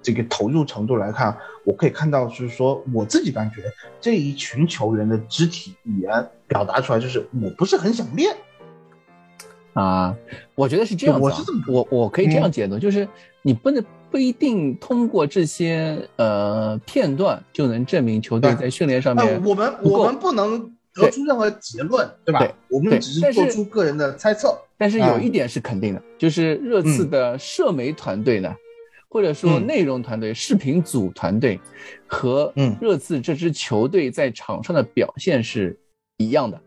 [0.04, 1.36] 这个投入程度来看，
[1.66, 3.64] 我可以看到，就是说我自己感觉
[4.00, 8.38] 这一群球员的肢体语言表达出来，就是我不是很想练。
[9.78, 10.18] 啊，
[10.56, 13.08] 我觉得是这样子、啊，我是这么我我可以这样嗯解读，就是
[13.44, 20.60] 你不能不一定通过这些呃片段就能证明球队在训练上呃面，我们我们不能
[20.96, 22.40] 得出任何结论，对吧？
[22.40, 24.58] 对我们只是做出个人的猜测。
[24.80, 28.52] 但是有嗯一点是肯定的，就是热刺的社媒团队呢，
[29.08, 31.60] 或者说嗯内容团队、视频组团队
[32.08, 35.80] 和嗯热刺这支球队在场上的表现是
[36.18, 36.60] 一样的。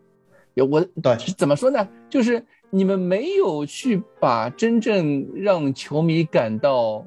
[0.55, 1.89] 有我对怎么说呢？
[2.09, 7.05] 就是你们没有去把真正让球迷感到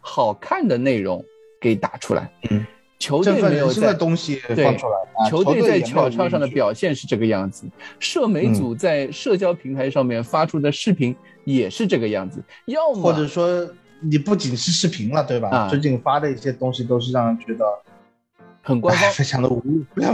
[0.00, 1.24] 好看的内容
[1.60, 2.32] 给打出来。
[2.50, 2.64] 嗯，
[2.98, 7.66] 球振队没有在奋人心的东西对放出来啊，球队在队也没有场上上的表现是这个样子，
[7.98, 13.68] 社媒嗯组在社交平台上面发出的视频也是这个样子，要么或者说
[14.00, 15.48] 你不仅是视频了，对吧？
[15.50, 17.64] 啊最近发的一些东西都是让人觉得
[18.62, 19.62] 很官方哎非常的 无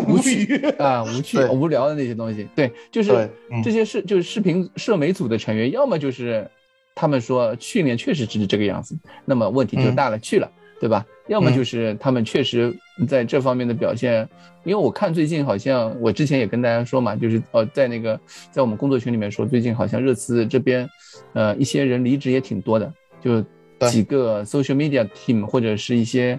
[0.09, 0.57] 无趣。
[0.79, 3.31] 啊无趣无聊的那些东西，对，就是
[3.65, 6.49] 这些视就是视频社媒组的成员，要么就是
[6.95, 11.05] 他们说去年确实是这个样子，那么问题就大了去了，对吧？
[11.29, 12.73] 要么就是他们确实
[13.09, 14.29] 在这方面的表现，
[14.63, 18.19] 因为我看最近好像我之前也跟大家说嘛，就是呃在那个
[18.53, 20.89] 在我们工作群里面说，最近好像热刺这边，
[21.33, 23.45] 呃一些人离职也挺多的，就
[23.91, 26.39] 几个 social media team 或者是一些，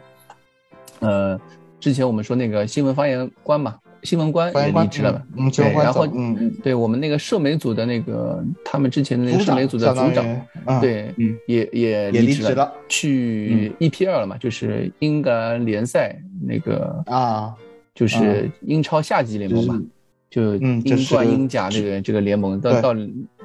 [1.02, 1.38] 呃
[1.80, 10.26] 之前我们说那个新闻发言官嘛，新闻官也离职了嘛，嗯，对然后嗯嗯，对我们那个社媒组的那个，他们之前的那个社媒组的组长，
[10.66, 11.38] 嗯对，嗯。
[11.48, 17.54] 也也也离职了去 EPL 了嘛，就是英格兰联赛那个，啊，
[17.94, 19.82] 就是英超下级联盟嘛，
[20.30, 22.96] 就英冠、英甲这个这个联盟到到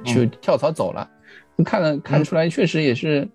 [0.04, 1.08] 去跳槽走了，
[1.64, 3.28] 看了看出来确实也是，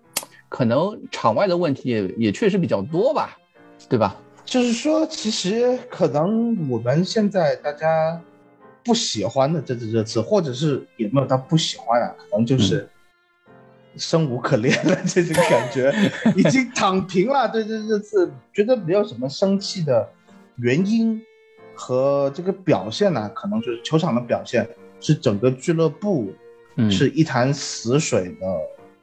[0.48, 3.36] 可能场外的问题也也确实比较多吧，
[3.88, 4.16] 对吧？
[4.48, 8.18] 就是说，其实可能我们现在大家
[8.82, 12.88] 不喜欢的这支热刺，或者是也没有到不喜欢啊，可能就是
[13.96, 15.92] 生无可恋了这种感觉，
[16.34, 17.46] 已经躺平了。
[17.46, 20.08] 对这热刺，觉得没有什么生气的
[20.56, 21.20] 原因
[21.74, 24.66] 和这个表现呢、可能就是球场的表现
[24.98, 26.32] 是整个俱乐部
[26.76, 28.46] 嗯，是一潭死水的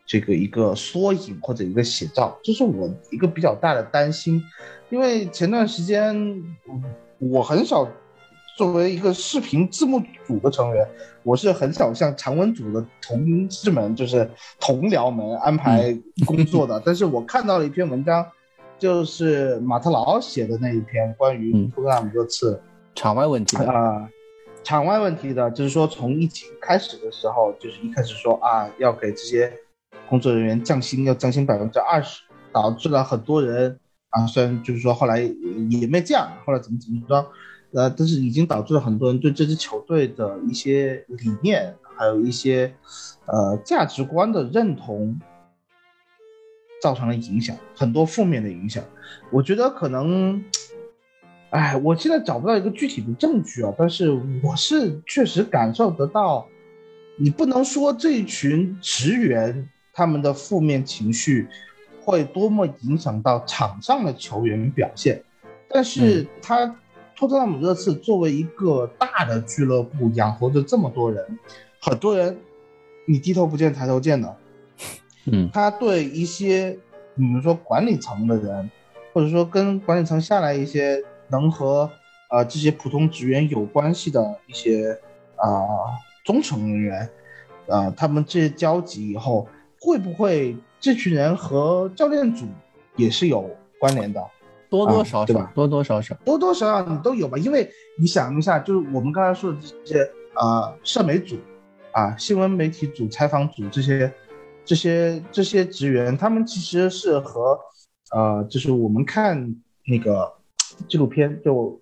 [0.05, 4.43] 这个一个缩影或者一个写照，这是我一个比较大的担心。
[4.89, 6.83] 因为前段时间嗯
[7.17, 7.87] 我很少
[8.57, 10.87] 作为一个视频字幕组的成员，
[11.23, 16.79] 我是很少向长文组的同事们，就是同僚们安排工作的。
[16.85, 18.25] 但是我看到了一篇文章，
[18.77, 22.61] 就是马特劳写的那一篇关于嗯托特纳姆热刺。
[22.93, 24.09] 场外问题的，啊、
[24.63, 29.51] 场外问题的，就是说从疫情开始的时候，就是一开始说啊，要给这些
[30.09, 35.19] 工作人员降薪，要降薪百分之二十，导致了很多人啊，虽然就是说后来
[35.69, 37.27] 也没降，后来怎么怎么着，
[37.73, 42.73] 呃，但是已经导致了很多人对这支球队的一些理念，还有一些
[43.25, 45.19] 呃价值观的认同。
[46.81, 48.83] 造成了影响，很多负面的影响。
[49.31, 50.43] 我觉得可能，
[51.49, 54.11] 哎，我现在找不到一个具体的证据啊，但是
[54.43, 56.45] 我是确实感受得到，
[57.17, 61.47] 你不能说这群职员他们的负面情绪
[62.03, 65.23] 会多么影响到场上的球员表现，
[65.69, 66.75] 但是他
[67.15, 71.39] 托特纳姆热刺作为一个大的俱乐部，养活着这么多人，
[71.79, 72.37] 很多人
[73.07, 74.35] 你低头不见抬头见的，
[75.31, 75.49] 嗯。
[75.53, 76.77] 他对一些，
[77.15, 78.69] 比如说管理层的人，
[79.13, 81.89] 或者说跟管理层下来一些能和
[82.29, 84.99] 呃这些普通职员有关系的一些
[85.37, 85.47] 啊、
[86.25, 87.09] 中层人员，
[87.67, 89.47] 呃，他们这些交集以后，
[89.85, 92.47] 会不会这群人和教练组
[92.95, 93.47] 也是有
[93.79, 94.19] 关联的？
[94.67, 97.69] 多多少少啊对吧，多多少少，多多少少你都有吧，因为
[97.99, 101.37] 你想一下，就是我们刚才说的这些呃社媒组
[101.91, 104.11] 啊、新闻媒体组、采访组这些
[104.65, 107.57] 这些这些职员，他们其实是和
[108.11, 110.33] 呃，就是我们看那个
[110.89, 111.79] 纪录片，就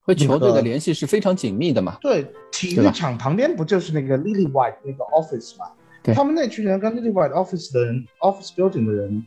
[0.00, 1.96] 和球队的联系是非常紧密的嘛。
[2.02, 5.66] 对，体育场旁边不就是那个 Lily White 那个 office 嘛？
[6.04, 9.26] 对，他们那群人跟 Lily White office 的人，office building 的人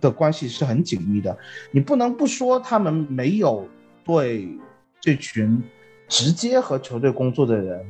[0.00, 1.36] 的关系是很紧密的。
[1.72, 3.66] 你不能不说他们没有
[4.04, 4.46] 对
[5.00, 5.62] 这群
[6.06, 7.84] 直接和球队工作的人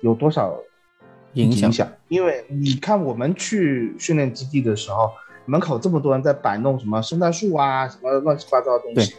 [0.00, 0.58] 有多少
[1.34, 5.10] 影响，因为你看我们去训练基地的时候，
[5.44, 9.14] 门口这么多人在摆弄什么圣诞树啊，什么乱七八糟的东西。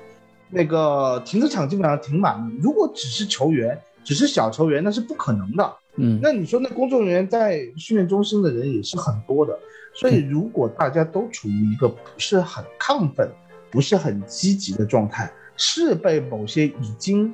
[0.50, 2.52] 那个停车场基本上停满。
[2.62, 5.76] 如果只是球员，只是小球员，那是不可能的。
[5.98, 9.58] 嗯，那你说那工作人员在训练中心的人也是很多的。
[9.94, 13.30] 所以如果大家都处于一个不是很亢奋、
[13.72, 17.34] 不是很积极的状态，是被某些已经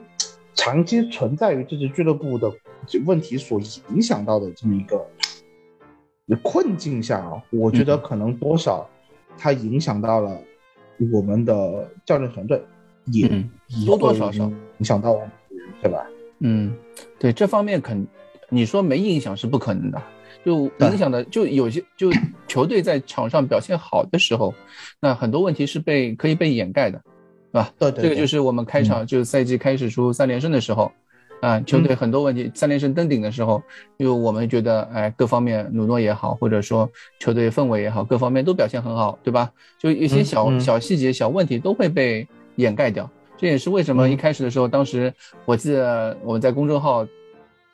[0.53, 2.51] 长期存在于这支俱乐部的
[3.05, 3.59] 问题所
[3.93, 5.05] 影响到的这么一个
[6.43, 8.87] 困境下啊，我觉得可能多少
[9.37, 10.37] 它影响到了
[11.11, 12.61] 我们的教练团队。
[13.05, 13.27] 也
[13.83, 14.43] 多多少少
[14.77, 15.31] 影响到我们，
[15.81, 16.05] 对吧？
[16.37, 16.71] 嗯，
[17.17, 18.07] 对这方面肯，
[18.51, 19.99] 你说没影响是不可能的。
[20.45, 22.11] 就影响的，就有些就
[22.47, 24.53] 球队在场上表现好的时候，
[24.99, 27.73] 那很多问题是被可以被掩盖的，是吧？
[27.79, 28.03] 对对。
[28.03, 30.91] 这个就是我们开场就赛季开始出三连胜的时候，
[31.41, 33.61] 啊，球队很多问题三连胜登顶的时候，
[33.97, 39.51] 因为我们觉得哎，各方面努诺也好，或者说球队氛围也好，各方面都表现很好，对吧？
[39.79, 42.27] 就一些小小细节、小问题都会被。
[42.57, 45.11] 掩盖掉，这也是为什么一开始的时候，当时
[45.45, 47.07] 我记得我们在公众号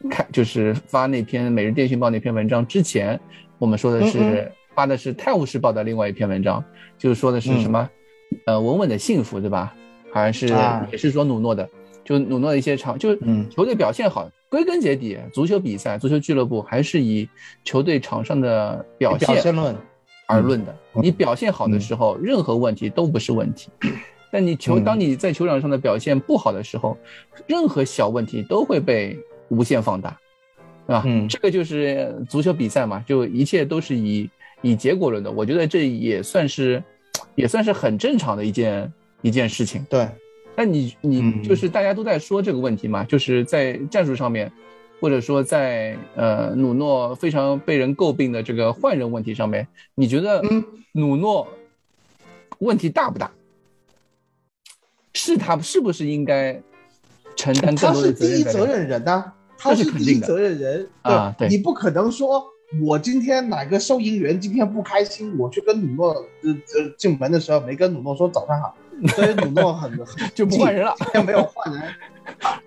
[0.09, 3.19] 看，就是发那篇《每日电讯报》那篇文章之前，
[3.57, 6.63] 我们说的是发的是《泰晤士报》的另外一篇文章，
[6.97, 7.89] 就是说的是什么，
[8.45, 9.73] 呃，稳稳的幸福，对吧？
[10.13, 10.47] 好像是
[10.91, 11.67] 也是说努诺的，
[12.05, 17.27] 就努诺的一些场，就是球队表现好，归根结底，足球比赛、足球俱乐部还是以
[17.63, 19.75] 球队场上的表现论
[20.27, 20.75] 而论的。
[20.93, 23.69] 你表现好的时候，任何问题都不是问题。
[24.31, 26.97] 但你球，当你在球场上的表现不好的时候，
[27.47, 29.17] 任何小问题都会被
[29.49, 30.17] 无限放大，
[30.85, 31.03] 对吧？
[31.05, 34.29] 嗯，这个就是足球比赛嘛，就一切都是以
[34.61, 35.31] 以结果论的。
[35.31, 36.83] 我觉得这也算是，
[37.35, 39.85] 也算是很正常的一件一件事情。
[39.89, 40.07] 对，
[40.55, 44.51] 那你你就是大家都在说这个问题嘛，就是在战术上面，
[44.99, 50.41] 或者说在呃努诺非常被人诟病的这个换人问题上面，你觉得
[50.91, 51.47] 努诺
[52.59, 53.31] 问题大不大？
[55.13, 56.61] 是他是不是应该
[57.35, 58.35] 承担更多的责任？
[58.35, 61.33] 他是第一责任人呐，他是第一责任人啊！
[61.37, 62.43] 对，你不可能说
[62.85, 68.75] 我今天哪个收银员今天不开心，我去跟努诺呃呃进门的时候没跟努诺说早上好，
[69.15, 69.91] 所以努诺 很
[70.35, 71.83] 就不换人了，今天没有换人，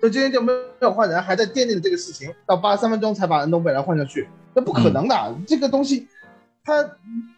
[0.01, 0.51] 就今天就没
[0.81, 6.07] 有换人，还在惦记着这个事情，到八十三分钟才把恩东贝莱换下去，那不可能的，这个东西
[6.63, 6.83] 他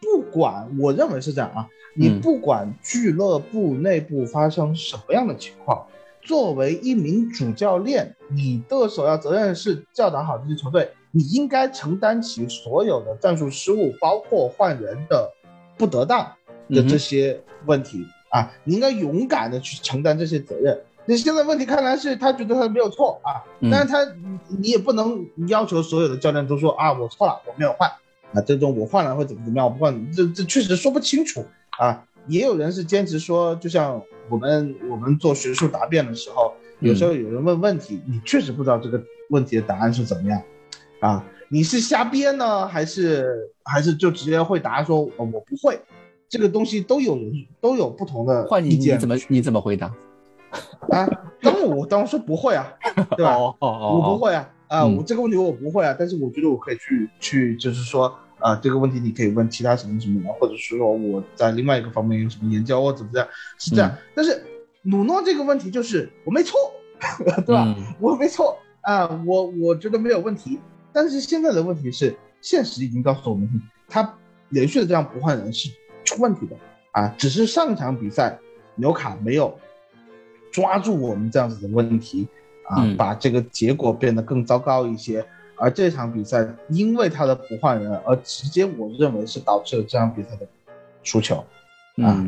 [0.00, 1.66] 不管，我认为是这样啊。
[1.96, 5.86] 你不管俱乐部内部发生什么样的情况，
[6.24, 10.90] 作为一名主教练，你的首要责任是教导好这支球队。
[11.12, 15.30] 你应该承担起所有的战术失误，包括换人的
[15.78, 16.26] 不得当
[16.70, 18.50] 的这些问题啊！
[18.64, 20.76] 你应该勇敢的去承担这些责任。
[21.04, 24.04] 那现在问题看来是他觉得他没有错啊，但是他
[24.48, 27.88] 你也不能要求所有的教练都说啊我错了，我没有换
[28.32, 31.44] 啊，这种我换了会怎么怎么样，我不换，这这确实说不清楚。
[31.78, 40.42] 啊，也有人是坚持说，就像我们我们做学术答辩的时候，有时候有人问问题，你确实不知道这个问题的答案是怎么样，
[41.00, 45.78] 啊，你是瞎编呢，还是还是就直接会答说我不会，
[46.28, 49.86] 这个东西都有人都有不同的意见，你怎么你怎么回答？
[50.90, 51.06] 啊，
[51.42, 52.72] 当然我当然说不会啊，
[53.16, 53.36] 对吧？
[53.36, 58.14] 哦哦哦，我不会啊，啊，我这个问题我不会啊，但是我觉得我可以去去就是说。
[58.44, 63.26] 啊，这个问题你可以问其他什么什么的，或者是说我在另外一个方面有什么研究或怎么样，
[63.58, 63.90] 是这样。
[64.14, 64.44] 但是
[64.82, 66.58] 努诺这个问题就是我没错，
[67.46, 67.74] 对吧？
[67.98, 70.60] 我没错啊，我我觉得没有问题。
[70.92, 73.48] 但是现在的问题是，现实已经告诉我们，
[73.88, 74.14] 他
[74.50, 75.70] 连续的这样不换人是
[76.04, 76.54] 出问题的
[76.92, 77.08] 啊。
[77.16, 78.38] 只是上一场比赛
[78.74, 79.58] 纽卡没有
[80.52, 82.28] 抓住我们这样子的问题
[82.68, 85.24] 啊，把这个结果变得更糟糕一些。
[85.56, 90.46] 而这场比赛，因为他的不换人，而直接我认为是导致了这场比赛的
[91.02, 91.44] 输球，
[92.02, 92.24] 啊，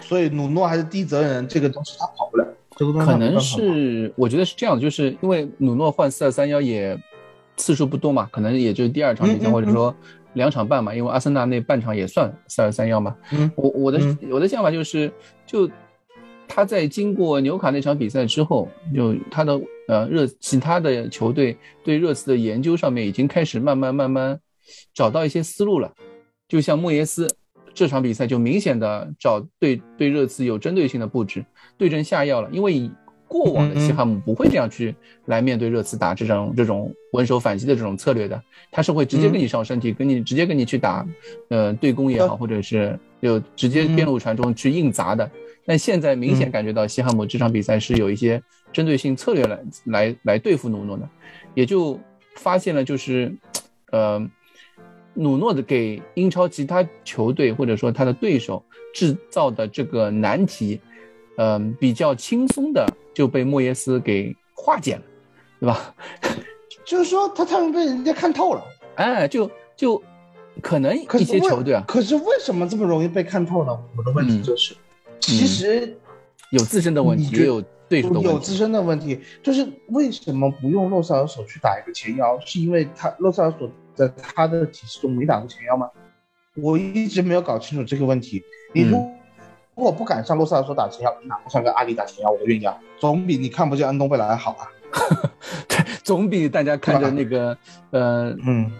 [0.00, 2.46] 所以努诺还是第一责任人，这个东西他跑不了。
[2.76, 6.98] 这个东西可能是我觉得是这样，就是因为努诺换四二三幺也
[7.56, 9.94] 次数不多嘛，可能也就是第二场比赛或者说
[10.32, 13.14] 两场半嘛，因为阿森纳那半场也算四二三幺嘛。
[13.30, 15.12] 嗯，我我的我的想法就是
[15.46, 15.70] 就。
[16.46, 19.58] 他在经过纽卡那场比赛之后，就他的
[19.88, 24.38] 呃热其他的球队对热刺的研究上面已经开始慢慢慢慢
[24.92, 25.92] 找到一些思路了。
[26.48, 27.28] 就像莫耶斯
[27.72, 31.44] 这场比赛就明显的找对对热刺有针对性的布置，
[31.76, 32.48] 对症下药了。
[32.52, 32.90] 因为
[33.26, 41.04] 过往的西汉姆不会这样去来面对热刺打这种这种稳守反击的这种策略的，他是会直接跟你上身体，跟你直接跟你去打，
[41.48, 45.28] 呃，对攻也好，或者是就直接边路传中去硬砸的。
[45.66, 48.42] 但现在明显感觉到西汉姆这场比赛是有一些
[48.72, 51.08] 针对性策略来来来对付努诺的，
[51.54, 51.98] 也就
[52.36, 53.34] 发现了就是，
[53.90, 54.20] 呃，
[55.14, 58.62] 努诺的给英超其他球队或者说他的对手
[58.92, 60.80] 制造的这个难题，
[61.36, 65.02] 嗯，比较轻松的就被莫耶斯给化解了，
[65.60, 65.94] 对吧？
[66.84, 68.62] 就是说他他们被人家看透了，
[68.96, 70.02] 哎，就就
[70.60, 73.72] 可能一些球队啊，可是为什么这么容易被看透呢？
[73.96, 74.74] 我的问题就是。
[75.24, 75.96] 其实
[76.50, 78.28] 有自身的问题，也有对手的问题。
[78.28, 82.38] 有自身的问题，就是为什么不用洛萨尔索去打一个前腰？
[82.40, 85.88] 是因为他洛萨尔索在他的体系中没打过前腰吗？
[86.56, 88.42] 我一直没有搞清楚这个问题。
[88.74, 88.98] 你如
[89.74, 94.68] 如果不敢上洛萨尔索打前腰，哪怕上个阿里打前腰，我都愿意啊，总比你看不见安东贝莱好啊。
[95.66, 97.56] 对，总比大家看着那个
[97.90, 98.70] 呃嗯。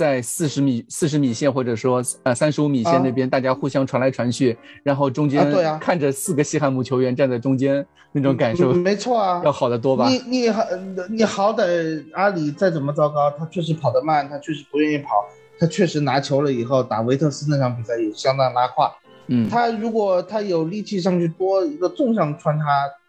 [0.00, 10.08] 在四十米、四十米线，或者说呃三十五米线那边，大家互相传来传去，然后中间看着四个西汉姆球员站在中间，那种感受没错啊，要好得多吧？
[10.08, 10.64] 你你好，
[11.10, 15.10] 你好歹阿里再怎么糟糕，他确实跑得慢，他确实不愿意跑，
[15.58, 18.90] 他确实拿球了以后打维特斯那场比赛也相当拉胯。
[19.26, 22.64] 嗯，他如果他有力气上去多一个纵向穿插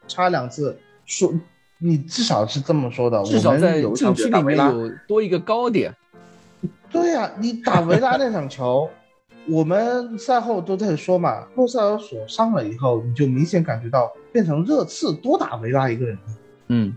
[0.09, 1.31] 插两次，说
[1.79, 5.95] 你至少是这么说的，至少在禁区里面有多一个高点。
[6.91, 8.89] 对呀，你打维拉那场球，
[9.47, 16.21] 我们赛后都在说嘛，洛塞尔索上了以后，你就明显感觉到变成热刺多打维拉一个人了，
[16.67, 16.93] 嗯，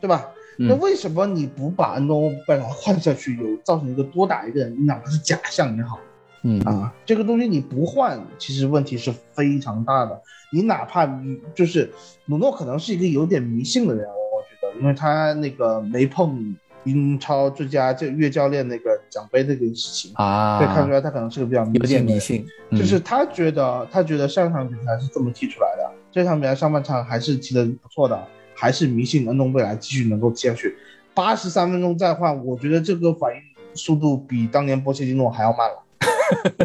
[0.00, 0.30] 对吧？
[0.56, 5.98] 那为什么你不把安东贝莱换下去，有造成一个多打一个人，哪怕是假象也好，
[6.42, 10.20] 嗯啊，这个东西你不换，其实问题是非常大的。
[10.52, 11.06] 你哪怕
[11.54, 11.92] 就是
[12.26, 16.56] 努诺可能是一个有点迷信的人，我觉得，因为他那个没碰。
[16.84, 28.22] 英超最佳这岳教练那个奖杯这件事情啊，可以看出来他可能是个比较有点迷信，就是他觉得他觉得上场比赛是这么踢出来的，这场比赛上半场还是踢得不错的，
[28.54, 30.76] 还是迷信恩东贝莱继续能够踢下去，
[31.14, 33.40] 八十三分钟再换，我觉得这个反应
[33.74, 35.84] 速度比当年波切蒂诺还要慢了，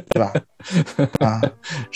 [0.09, 0.33] 对吧？
[1.25, 1.41] 啊，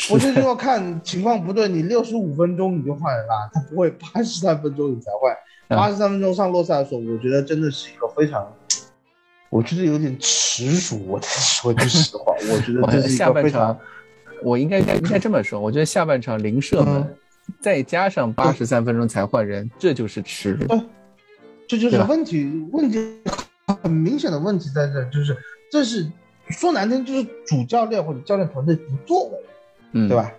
[0.07, 5.35] 波切蒂诺看情况不对，你六十五分钟你就换人了，他不会八十三分钟你才换。
[5.75, 8.51] 八十三分钟上洛塞尔索，我觉得真的是一个非常，
[9.49, 11.07] 我觉得有点耻辱。
[11.07, 13.77] 我说句实话， 我觉得这是一个非常，
[14.41, 17.15] 我应该应该这么说，我觉得下半场零射门，
[17.59, 20.81] 再加上八十三分钟才换人，这就是耻辱。
[21.67, 22.99] 这就是问题，问题
[23.81, 25.37] 很明显的问题在这，就是
[25.71, 26.05] 这是
[26.49, 29.37] 说难听，就是主教练或者教练团队不作为，
[29.93, 30.31] 嗯，对吧？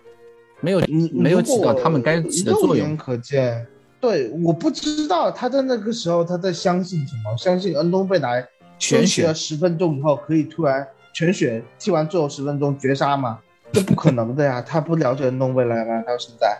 [0.61, 2.95] 没有你没有起到他们该起的作用。
[2.95, 3.67] 可见。
[4.05, 8.47] 对，我不知道他在那个时候他在相信什么，相信恩东贝莱
[8.77, 13.39] 全血了十分钟以后可以突然全血踢完最后十分钟绝杀吗？
[13.71, 16.03] 这不可能的呀，他不了解恩东贝莱吗？
[16.03, 16.55] 到现在，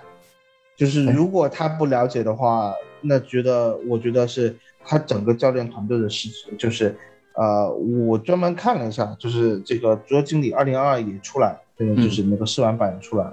[0.75, 6.57] 就是如果他不了解的话，那觉得我觉得是他整个教练团队的事情。
[6.57, 6.97] 就是，
[7.35, 13.31] 呃，我专门看了一下，就是这个足球经理二零二二也出来，这个就是那个试玩版也出来，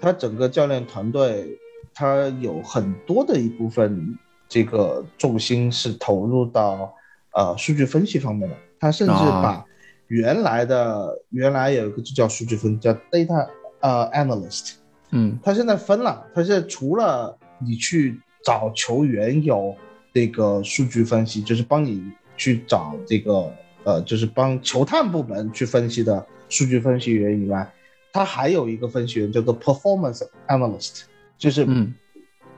[0.00, 1.58] 他整个教练团队。
[1.94, 4.18] 他有很多的一部分，
[4.48, 6.92] 这个重心是投入到
[7.32, 8.56] 呃数据分析方面的。
[8.80, 9.64] 他甚至把
[10.08, 13.48] 原来的原来有一个就叫数据分，叫 data
[13.80, 14.74] 呃 analyst，
[15.10, 19.74] 嗯，他现在分了，他现在除了你去找球员有
[20.12, 22.02] 这个数据分析，就是帮你
[22.36, 23.50] 去找这个
[23.84, 27.72] 呃，就是帮球探部门去分析的数据分析员以外，
[28.12, 31.04] 他还有一个分析员叫做 performance analyst。
[31.38, 31.94] 就是嗯，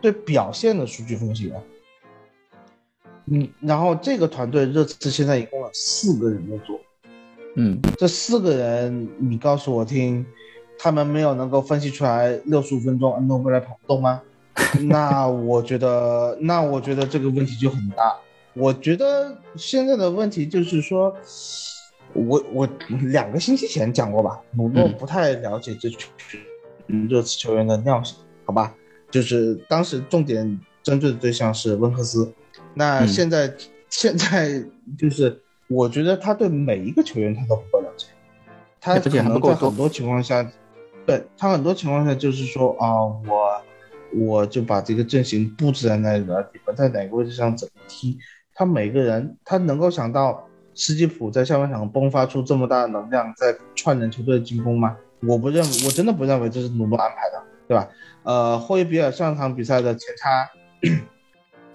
[0.01, 1.63] 对表现的数据分析员，
[3.27, 6.81] 嗯，然后这个团队热刺现在一共有四个人在做，
[7.55, 10.25] 嗯，这四个人你告诉我听，
[10.79, 14.23] 他们没有能够分析出来六十五分钟安东贝莱跑不动吗？
[14.89, 18.17] 那我觉得，那我觉得这个问题就很大。
[18.55, 21.15] 我觉得现在的问题就是说，
[22.15, 22.69] 我我
[23.11, 26.09] 两个星期前讲过吧，我不太了解这群
[27.07, 28.17] 热刺球员的尿性。
[28.47, 28.73] 好吧，
[29.11, 32.33] 就是当时重点针对的对象是温克斯，
[32.75, 33.53] 那现在
[33.91, 34.65] 现在
[34.97, 38.07] 就是我觉得他对每一个球员他都不够了解，
[38.81, 40.49] 他可能在很多情况下，
[41.05, 43.63] 对他很多情况下就是说啊，我
[44.17, 48.17] 我就把这个阵型布置在那里了，你们在哪个位置上怎么踢，
[48.55, 54.97] 他每个人他能够想到斯基普在下半场迸发出这么大的能量，在串联球队的进攻吗？
[55.23, 57.89] 我不认，我真的不认为这是努诺安排的，对吧？
[58.27, 60.51] 呃，霍伊比尔上场比赛的前插，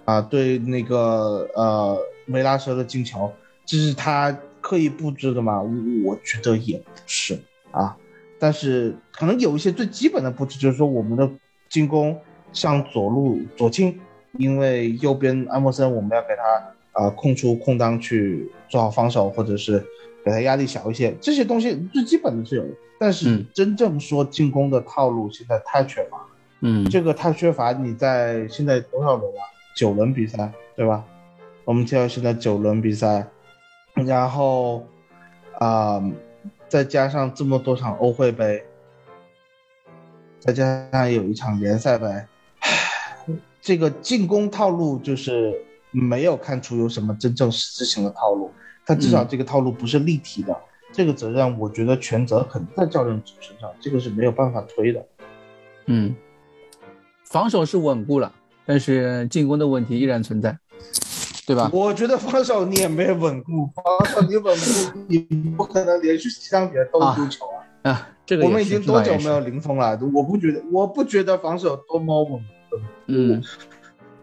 [0.04, 3.32] 啊，对那个呃梅拉舍的进球，
[3.64, 4.30] 这是他
[4.60, 5.62] 刻意布置的吗？
[6.04, 7.40] 我觉得也不是
[7.70, 7.96] 啊。
[8.38, 11.26] 但是可能有一些最基本的布置，就是说我们的
[11.70, 12.20] 进攻
[12.52, 13.98] 向左路左倾，
[14.32, 19.82] 因为右边安默森我们要给他呃空出空当去做好防守，或者是
[20.22, 22.70] 给他压力小一些，这些东西最基本的是有的。
[22.98, 26.21] 但是嗯真正说进攻的套路现在太缺乏了。
[26.62, 27.72] 嗯，这个太缺乏。
[27.72, 29.40] 你在现在多少轮了？
[29.76, 31.04] 九轮比赛，对吧？
[31.64, 33.26] 我们踢到现在九轮比赛，
[33.94, 34.86] 然后
[35.58, 36.02] 啊、
[36.68, 38.64] 再加上这么多场欧会杯，
[40.40, 42.26] 再加上有一场联赛杯，唉
[43.60, 45.54] 这个进攻套路就是
[45.90, 48.50] 没有看出有什么真正实质性的套路。
[48.84, 50.56] 但至少这个套路不是立体的，
[50.92, 55.06] 这个责任我觉得全责很在教练组身上，这个是没有办法推的。
[55.86, 56.14] 嗯，
[57.32, 58.30] 防守是稳固了，
[58.66, 60.54] 但是进攻的问题依然存在，
[61.46, 61.70] 对吧？
[61.72, 65.18] 我觉得防守你也没稳固，防守你稳固，你
[65.56, 67.90] 不可能连续几场比赛都丢球啊。
[67.90, 69.24] 啊，这个我们已经多久没？
[69.24, 69.98] 有零封了？
[70.12, 72.76] 我不觉得，我不觉得防守有多么稳固，
[73.06, 73.42] 嗯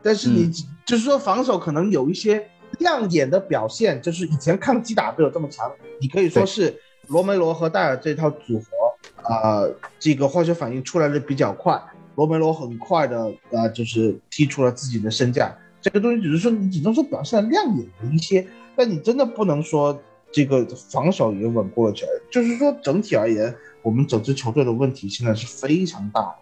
[0.03, 0.51] 但是你、
[0.85, 2.47] 就是说防守可能有一些
[2.77, 9.63] 亮眼的表现，就是以前抗击打没有这么强，你可以说是罗梅罗和戴尔这套组合，啊，
[9.97, 11.81] 这个化学反应出来的比较快，
[12.19, 18.45] 罗梅罗很快的呃、就是踢出了自己的身价，这个东西只是说你只能说表现的亮眼了一些，
[18.75, 19.97] 但你真的不能说
[20.29, 26.35] 这个防守也稳固了起来，就是说整体而言，我们整支球队的问题现在是非常大的。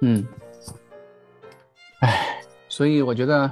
[0.00, 0.26] 嗯，
[2.00, 3.48] 唉，所以我觉得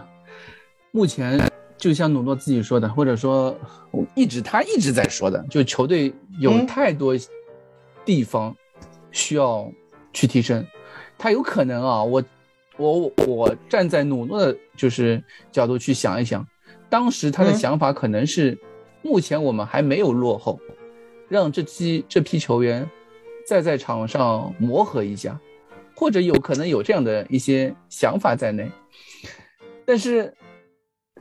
[0.90, 1.40] 目前
[1.76, 3.56] 就像努诺自己说的，或者说
[3.92, 7.14] 我一直他一直在说的，就球队有嗯太多
[8.04, 8.52] 地方
[9.12, 9.70] 需要
[10.12, 10.66] 去提升。
[11.22, 12.20] 他有可能啊，我
[12.76, 16.44] 我我站在努诺的就是角度去想一想，
[16.90, 18.58] 当时他的嗯想法可能是，
[19.02, 20.58] 目前我们还没有落后，
[21.28, 22.90] 让这批这批球员
[23.46, 25.40] 再在场上磨合一下，
[25.94, 28.68] 或者有可能有这样的一些想法在内。
[29.86, 30.34] 但是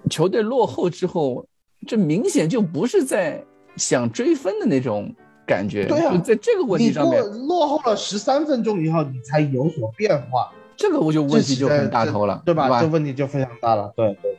[0.10, 1.46] 球队落后之后，
[1.86, 3.46] 这明显就不是在
[3.76, 5.14] 想追分的那种
[5.52, 5.86] 感觉。
[5.86, 12.70] 对啊就在这个问题你落上面，落后了十三分钟以后，你才有所变化，这个我就问题就很大头了，对吧？
[12.70, 12.88] 吧这？
[12.88, 13.92] 问题就非常大了。
[13.96, 14.38] 对对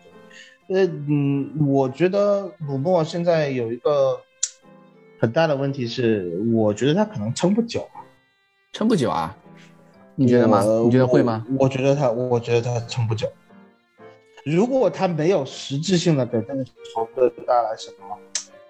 [0.68, 4.18] 对，呃嗯，我觉得鲁诺现在有一个
[5.20, 8.00] 很大的问题是，我觉得他可能撑不久啊。
[8.72, 9.36] 撑不久啊？
[10.14, 10.62] 你觉得吗？
[10.84, 11.44] 你觉得会吗？
[11.58, 11.64] 我？
[11.64, 13.28] 我觉得他，我觉得他撑不久。
[14.44, 18.18] 如果他没有实质性的给这个球队带来什么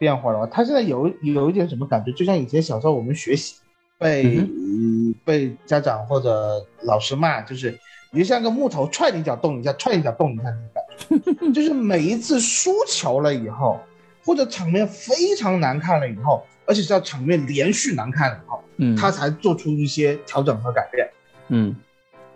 [0.02, 3.54] 变化的话，他现在有有一点什么感觉，就像以前小时候我们学习
[3.98, 7.78] 被、嗯被家长或者老师骂，就是
[8.10, 13.78] 你就像个木头，踹你一脚动一下，踹你一脚动一下那种感觉， 就是每一次输球了以后，
[14.24, 21.08] 或者场面非常难看了以后，而且是要场面连续难看了以后，嗯，他才做出一些调整和改变。
[21.48, 21.76] 嗯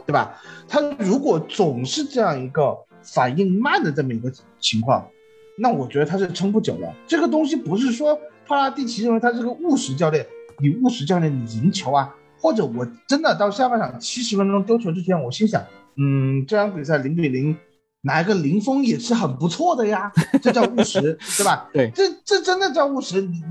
[0.07, 0.41] 对吧？
[0.69, 5.05] 他如果总是这样一个反应慢的这么一个情况，
[5.59, 6.93] 那我觉得他是撑不久的。
[7.07, 10.27] 这个东西不是说帕拉蒂奇认为他是个务实教练，
[10.59, 15.65] 你务实教练你赢球啊，或者我真的到下半场七十分钟丢球之前，我心想，
[15.97, 17.57] 嗯，这场比赛零比零，
[18.03, 21.01] 拿一个零封也是很不错的呀，这叫务实，
[21.37, 21.69] 对吧？
[21.73, 23.21] 对这这真的叫务实。
[23.23, 23.43] 你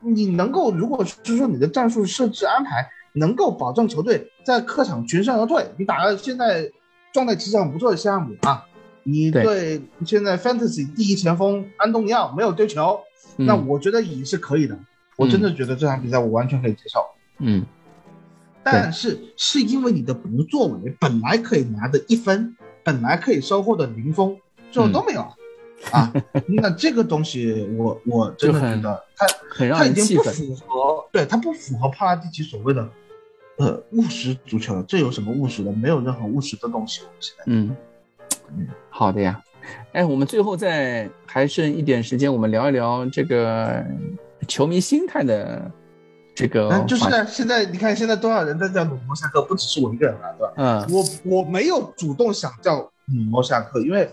[0.00, 6.70] 你你能够，如果是说你的战术设置安排能够保证球队在客场全身而退，你打了现在
[7.12, 8.66] 状态其实很不错的项目啊，
[9.04, 13.00] 你对对现在 Fantasy 第一前锋安东尼奥没有丢球，
[13.36, 14.76] 嗯那我觉得也是可以的。
[15.16, 17.00] 我真的觉得这场比赛我完全可以接受，
[17.38, 17.64] 嗯
[18.62, 24.36] 但是是因为你的不作为，本来可以拿的一分，本来可以收获的零封，
[24.70, 25.34] 最后都没有了。
[25.90, 26.10] 啊，
[26.46, 30.22] 那这个东西我我真的觉得他很让他已经不。
[30.22, 32.88] 符合，对他不符合帕拉蒂奇所谓的
[33.58, 34.82] 呃务实足球了。
[34.88, 35.70] 这有什么务实的？
[35.70, 37.02] 没有任何务实的东西。
[37.20, 37.76] 现在嗯，
[38.90, 39.40] 好的呀。
[39.92, 43.82] 哎，我们最后再还剩一点时间，我们聊一聊这个
[44.46, 45.70] 球迷心态的
[46.34, 50.52] 这个嗯，就是现在你看现在多少人在叫努诺下课，不只是我一个人了，对吧？
[50.56, 54.06] 嗯我我没有主动想叫努诺下课，因为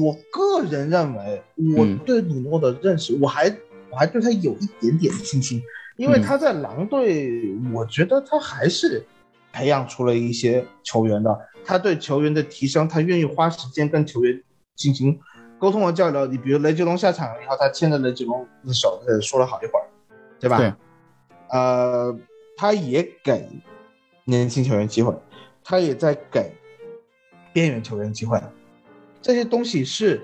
[0.00, 1.42] 我个人认为
[1.76, 3.54] 我嗯对努诺的认识，我还
[3.90, 5.60] 我还对他有一点点信心，
[5.96, 9.04] 因为嗯他在狼队，我觉得他还是
[9.52, 14.42] 培养出了一些球员的，他对球员的提升，他愿意花时间跟球员
[14.74, 15.20] 进行
[15.58, 16.26] 沟通和交流。
[16.26, 19.86] 你比如雷吉隆下场了以后，他牵着雷吉隆的手，呃，说了好一会儿，
[20.38, 20.58] 对吧？
[20.58, 20.72] 对。
[21.50, 22.18] 呃，
[22.56, 23.48] 他也给
[24.24, 25.14] 年轻球员机会，
[25.64, 26.52] 他也在给
[27.52, 28.40] 边缘球员机会。
[29.20, 30.20] 这些东西是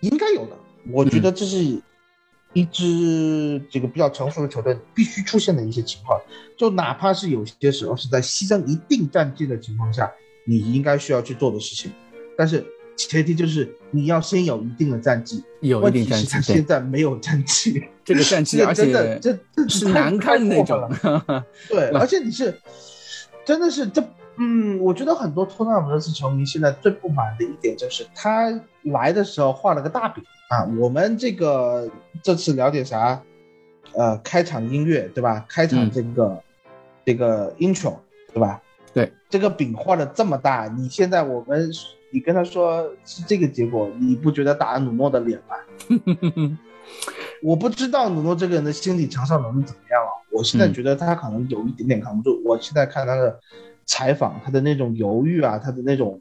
[0.00, 0.56] 应该有的。
[0.92, 1.80] 我觉得这是
[2.56, 6.18] 一支这个比较成熟的球队必须出现的一些情况，
[6.56, 10.10] 就哪怕是有些时候是在牺牲一定战绩的情况下，
[10.46, 11.92] 你应该需要去做的事情。
[12.34, 12.64] 但是
[12.96, 16.26] 前提就是你要先有一定的战绩，有一定战绩。
[16.28, 18.90] 他现在没有战绩，这个战 绩而且
[19.20, 20.90] 这这是难看那种。
[21.68, 22.58] 对， 而且你是
[23.44, 24.02] 真的是这。
[24.38, 28.48] 嗯，我觉得很多托纳姆热刺球迷现在最不满的一点就是他
[28.82, 30.64] 来的时候画了个大饼啊。
[30.78, 31.90] 我们这个
[32.22, 33.22] 这次聊点啥？
[33.94, 35.44] 呃，开场音乐对吧？
[35.48, 36.42] 开场这个
[37.04, 37.96] 这个 intro
[38.32, 38.60] 对吧？
[38.92, 41.70] 对，这个饼画的这么大，你现在我们
[42.10, 45.56] 你跟他说是这个结果，你不觉得打了努诺的脸吗？
[47.42, 50.10] 我不知道努诺这个人的心理承受能力怎么样啊。
[50.32, 52.42] 我现在觉得他可能有一点点扛不住。
[52.44, 53.40] 我现在看他的。
[53.88, 56.20] 采访他的那种犹豫啊，他的那种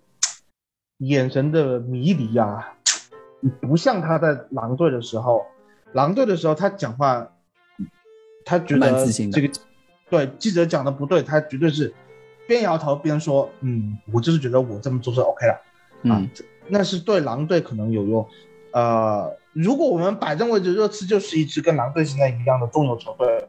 [0.99, 2.74] 眼神的迷离啊，
[3.61, 5.45] 不像他在狼队的时候。
[5.93, 7.25] 狼队的时候他讲话，
[8.43, 9.49] 他觉得这个
[10.09, 11.93] 对记者讲的不对，他绝对是
[12.47, 15.53] 边摇头边说：“嗯，我就是觉得我这么做是 OK 的。”
[16.11, 16.21] 啊，
[16.67, 18.27] 那是对狼队可能有用。
[18.71, 23.47] 呃，如果我们摆正位置，热刺就是一支跟狼队现在一样的中游球队。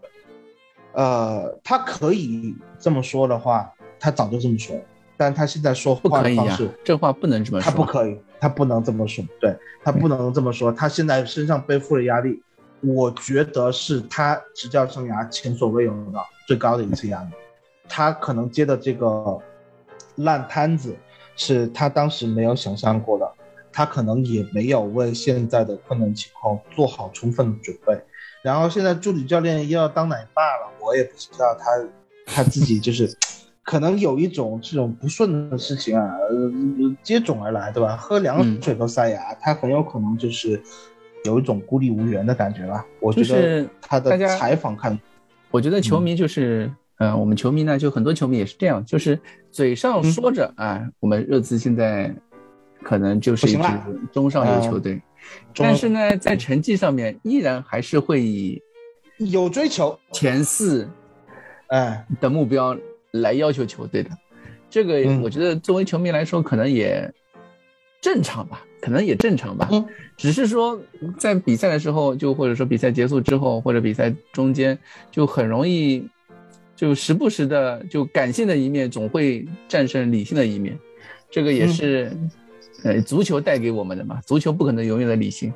[0.93, 3.73] 呃，他可以这么说的话。
[3.99, 4.79] 他早就这么说，
[5.17, 7.71] 但他现在说话的方式，这话不能这么说。
[7.71, 9.25] 他不可以，他不能这么说。
[9.41, 10.73] 对他不能这么说。
[10.73, 12.43] 他现在身上背负的压力，
[12.81, 17.31] 我觉得是他执教生涯前所未有的最高的一次压力。
[17.89, 19.39] 他可能接的这个
[20.17, 20.97] 烂摊子，
[21.37, 23.31] 是他当时没有想象过的。
[23.73, 28.01] 他可能也没有为现在的困难情况做好充分的准备。
[28.43, 31.67] 然后现在助理教练又要当奶爸了，我也不知道他
[32.25, 33.17] 他自己就是。
[33.67, 36.17] 可能有一种这种不顺的事情啊，
[37.03, 37.97] 接踵而来，对吧？
[37.97, 40.63] 喝凉水都塞牙，他很有可能就是
[41.25, 42.87] 有一种孤立无援的感觉吧。
[43.01, 44.97] 我觉得他的采访看，
[45.51, 49.19] 我觉得球迷就是，嗯，我们球迷呢，就很多球迷也是这样，就是
[49.51, 52.15] 嘴上说着啊，我们热刺现在
[52.85, 53.69] 可能就是一支
[54.13, 55.03] 中上游球队，
[55.57, 58.63] 但是呢，在成绩上面依然还是会以
[59.19, 60.89] 有追求前四，
[61.67, 62.79] 哎的目标。
[63.21, 64.11] 来要求球队的，
[64.69, 67.13] 这个我觉得作为球迷来说，可能也
[68.01, 69.69] 正常吧，可能也正常吧。
[69.73, 69.85] 嗯，
[70.17, 70.81] 只是说
[71.19, 74.79] 在比赛的时候，就或者说比赛结束之后，或者比赛中间，
[75.11, 76.07] 就很容易，
[76.77, 80.79] 就时不时的就感性的一面总会战胜理性的一面，
[81.31, 82.17] 这个也是
[82.85, 84.21] 呃足球带给我们的嘛。
[84.27, 85.53] 足球不可能永远的理性，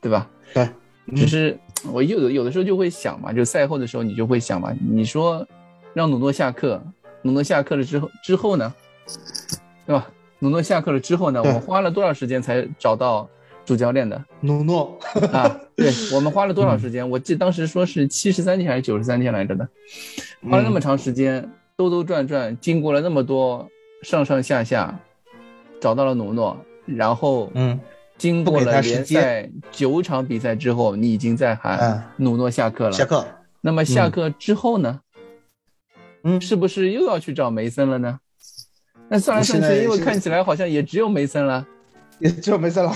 [0.00, 0.28] 对吧？
[0.54, 0.68] 对。
[1.16, 1.58] 只是
[1.92, 5.46] 我有的有的时候就会想嘛，就赛后的时候你就会想嘛，你说
[5.94, 6.82] 让努诺下课。
[7.22, 8.74] 努诺下课了之后，之后呢，
[9.86, 10.08] 对吧？
[10.40, 13.28] 努诺下课了之后呢，我们花了多少时间才找到
[13.64, 14.20] 主教练的？
[14.40, 14.98] 努诺
[15.32, 17.08] 啊，对我们花了多少时间？
[17.08, 19.68] 我记当时说是七十三天还是九十三天来着的，
[20.50, 23.68] 花了那么长时间，兜兜转转，经过了那么多
[24.02, 24.98] 上上下下，
[25.80, 27.78] 找到了努诺，然后嗯，
[28.18, 32.92] 经过了联赛九场比赛之后，你已经在喊努诺下课了。
[32.92, 33.24] 下课。
[33.60, 34.98] 那么下课之后呢？
[36.24, 38.18] 嗯，是不是又要去找梅森了呢？
[39.08, 41.66] 那算来算去，因为看起来好像也只有梅森了，
[42.18, 42.92] 也只有梅森了，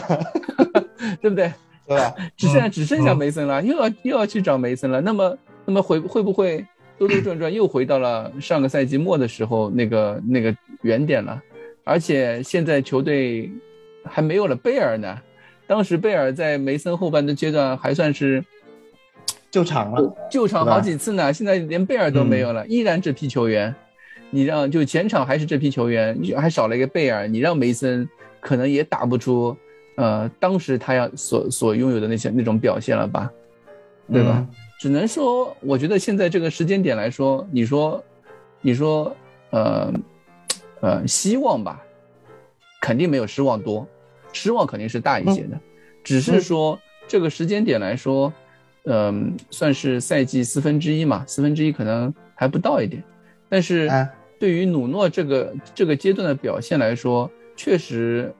[1.20, 1.52] 对不对？
[1.86, 2.14] 对吧？
[2.36, 5.00] 只剩下只剩下梅森了，又要又要去找梅森了。
[5.00, 6.64] 那么那么会会不会
[6.98, 11.42] 兜兜转转又回到了上个赛季末的时候那个那个原点了？
[11.84, 13.50] 而且现在球队
[14.04, 15.18] 还没有了贝尔呢。
[15.66, 18.44] 当时贝尔在梅森后半的阶段还算是。
[19.56, 23.74] 救场了，救场好几次呢，现在连贝尔都没有了，依然这批球员，
[24.28, 28.06] 你让就前场还是这批球员，还少了一个贝尔，你让梅森
[28.38, 29.56] 可能也打不出，
[29.94, 33.30] 呃，当时他要所所拥有的那些那种表现了吧，
[34.12, 34.46] 对吧？
[34.78, 38.04] 只能说，我觉得现在这个时间点来说，你说，
[38.60, 39.16] 你说，
[39.52, 39.90] 呃，
[40.82, 41.82] 呃，希望吧，
[42.82, 43.88] 肯定没有失望多，
[44.34, 45.58] 失望肯定是大一些的，
[46.04, 46.78] 只是说
[47.08, 48.30] 这个时间点来说。
[48.86, 53.02] 嗯，算是赛季四分之一嘛，四分之一可能还不到一点，
[53.48, 53.90] 但是
[54.38, 58.32] 对于努诺这个这个阶段的表现来说，确实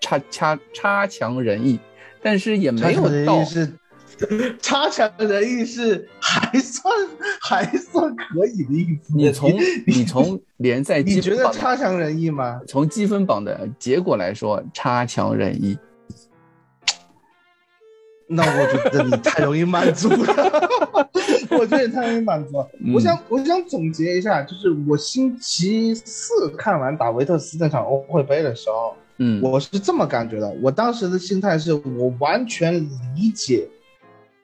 [0.00, 1.78] 差差差强人意，
[2.22, 3.72] 但是也没有到是
[4.60, 6.94] 差强人意是还算
[7.40, 9.12] 还算可以的意思。
[9.16, 9.52] 你从
[9.86, 12.60] 你从联赛你觉得差强人意吗？
[12.68, 15.78] 从积分榜的结果来说，差强人意。
[18.26, 20.68] 那我觉得你太容易满足了，
[21.58, 22.68] 我觉得你太容易满足了。
[22.94, 30.48] 我想，我想总结一下，就是我星期四看完打维特斯那场欧会杯的时候，嗯，我是这么感觉的。
[30.62, 32.74] 我当时的心态是我完全
[33.14, 33.68] 理解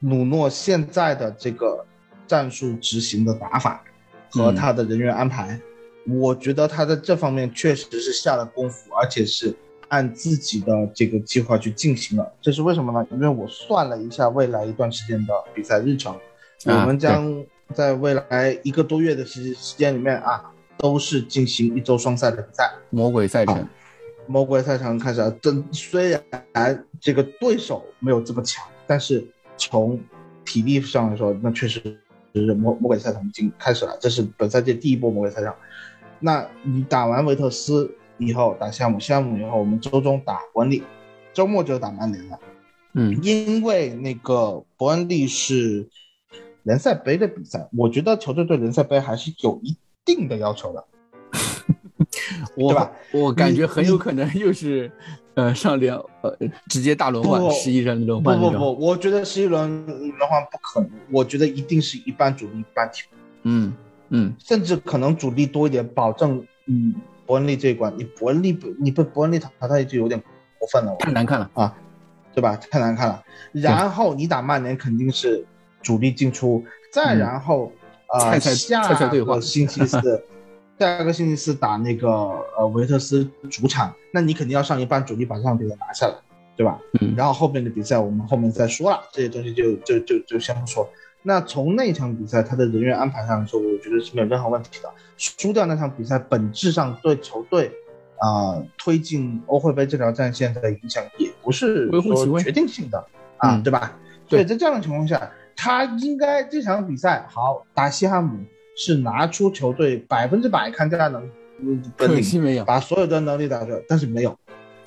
[0.01, 1.85] 努诺现在的这个
[2.27, 3.83] 战术执行的打法
[4.31, 5.59] 和他的人员安排。
[6.07, 9.55] 我觉得他在这方面确实是下了功夫，而且是
[9.91, 12.33] 按自己的这个计划去进行了。
[12.41, 13.07] 这是为什么呢？
[13.13, 16.17] 因为我算了一下未来一段时间的比赛日程，
[16.65, 22.73] 我们将在未来一个多月的时时间里面啊，都是进行一周双赛的比赛。
[22.91, 23.69] 魔鬼赛程，
[24.27, 25.31] 魔鬼赛程开始了。
[25.43, 26.19] 这虽
[26.53, 29.25] 然这个对手没有这么强，但是
[29.57, 30.01] 从
[30.45, 31.81] 体力上来说，那确实
[32.35, 33.97] 是魔魔鬼赛程已经开始了。
[34.01, 35.53] 这是本赛季第一波魔鬼赛程。
[36.21, 37.91] 那你打完维特斯
[38.21, 40.83] 以后，打项目，项目以后，我们周中打伯恩利，
[41.33, 42.39] 周末就打曼联了。
[42.93, 45.89] 嗯，因为那个伯恩利是
[46.65, 50.85] 联赛杯的比赛，我觉得球队对联赛杯还是有一定的要求的。
[52.57, 54.91] 我吧我感觉很有可能又是，
[55.35, 56.37] 呃，上联呃
[56.69, 58.59] 直接大轮换不，十一人轮换不不。
[58.59, 63.73] 不，我觉得十一轮轮换不可能，我觉得一定是一半主力一半替补，嗯
[64.09, 66.95] 嗯甚至可能主力多一点，保证嗯
[67.31, 70.21] 伯恩利这一关，你伯恩利不你被伯恩利淘汰就有点
[70.59, 71.49] 过分了，太难看了。
[71.55, 71.73] 啊，
[72.35, 72.57] 对吧？
[72.57, 73.23] 太难看了。
[73.53, 75.47] 然后你打曼联肯定是
[75.81, 77.71] 主力进出，再然后
[78.09, 78.83] 啊、嗯菜菜下
[79.25, 80.25] 个星期四，
[80.77, 82.11] 下个星期四打那个
[82.59, 86.15] 呃维特斯主场，那你肯定要上一半主力把这场比赛拿下来，
[86.57, 86.81] 对吧？
[87.01, 90.91] 嗯然后后面的比赛我们后面再说了，这些东西就就就就先不说。
[91.23, 94.89] 那从那场比赛他的人员安排上来说，我觉得是没有任何问题的。
[95.17, 97.71] 输掉那场比赛，本质上对球队
[98.19, 102.99] 啊、推进欧会杯这条战线的影响也不是说决定性的
[103.39, 103.97] 啊，嗯对吧？
[104.29, 108.39] 对在这样的情况下，他应该这场比赛好打西汉姆
[108.77, 111.29] 是拿出球队百分之百看家能
[111.97, 114.39] 可领，惜没有，把所有的能力打出来，但是没有，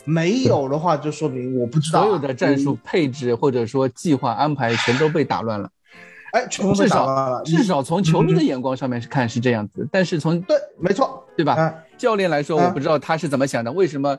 [0.06, 5.70] 没有的话就说明我不知道啊所有的战术嗯配置或者说计划安排全都被打乱了。
[6.34, 6.88] 哎，全部至。
[6.88, 11.54] 少至少从球迷的眼光上面是看是这样子，但是从对，没错，对吧？
[11.54, 14.18] 啊，教练来说，啊我不知道他是怎么想的，为什么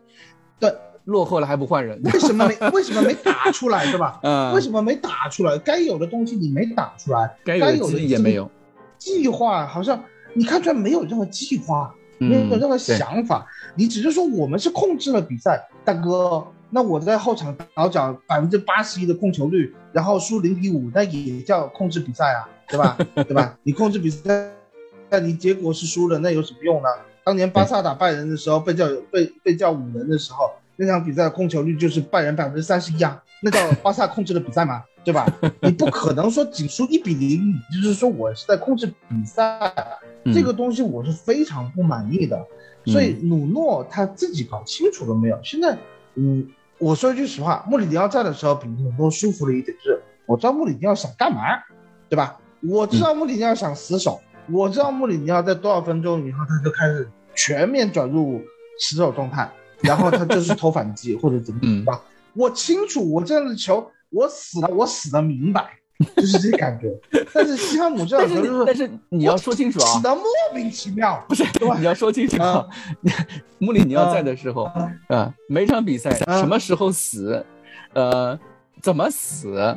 [0.58, 0.72] 对，
[1.04, 2.00] 落后了还不换人？
[2.04, 4.18] 为什么没 为什么没打出来，是吧？
[4.22, 5.58] 嗯，为什么没打出来？
[5.58, 8.50] 该有的东西你没打出来，该该有的也没有？
[8.96, 10.02] 计划好像
[10.34, 13.44] 你看出来没有任何计划，嗯没有任何想法，
[13.74, 16.46] 你只是说我们是控制了比赛，大哥。
[16.74, 22.98] 那我在后场倒脚百分之八十一的控球率，然后输零比五，那也叫控制比赛啊，对吧？
[23.14, 23.56] 对吧？
[23.62, 24.50] 你控制比赛，
[25.08, 26.88] 那你结果是输了，那有什么用呢？
[27.22, 35.32] 当年巴萨打拜仁的时候，被叫被被叫五人的时候，那场比赛控球率就是拜仁百分之三十一啊，那叫 巴萨控制了比赛嘛，对吧？
[35.62, 39.72] 你不可能说仅输一比零，你就是说我是在控制比赛
[40.34, 42.44] 这个东西我是非常不满意的。
[42.86, 45.38] 所以努诺他自己搞清楚了没有？
[45.44, 45.78] 现在，
[46.16, 46.46] 嗯，
[46.84, 51.40] 我说一句实话，穆里尼奥在的时候比努诺舒服了一点，就是我知道穆里尼奥想干嘛，
[52.10, 52.38] 对吧？
[52.60, 54.20] 我知道穆里尼奥想死守，
[54.50, 58.42] 我知道穆里尼奥在多少分钟以后他就开始全面转入
[58.78, 61.98] 死守状态，然后他就是投反击或者怎么怎么样。
[62.34, 65.78] 我清楚，我这样的球我死了，我死的明白，
[66.16, 66.88] 就是这感觉。
[67.32, 70.24] 但是西汉姆这但是样的球就是但是你要说清楚啊，死的莫
[70.54, 71.44] 名其妙，不是
[71.78, 72.66] 你要说清楚啊，
[73.58, 77.44] 穆里尼奥在的时候啊啊，每场比赛啊什么时候死，
[77.92, 78.38] 呃，
[78.82, 79.76] 怎么死，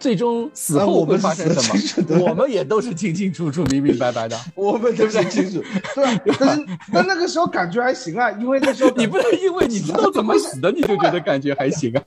[0.00, 1.60] 最终死啊后会发生什
[2.16, 4.38] 么，我们也都是清清楚楚、明明白白的。
[4.54, 5.62] 我们都很清楚，
[5.94, 6.34] 对？
[6.38, 12.02] 但是但那个时候感觉还行啊，因为那时候 你不能因为你知道怎么死的，你就觉得感觉还行啊。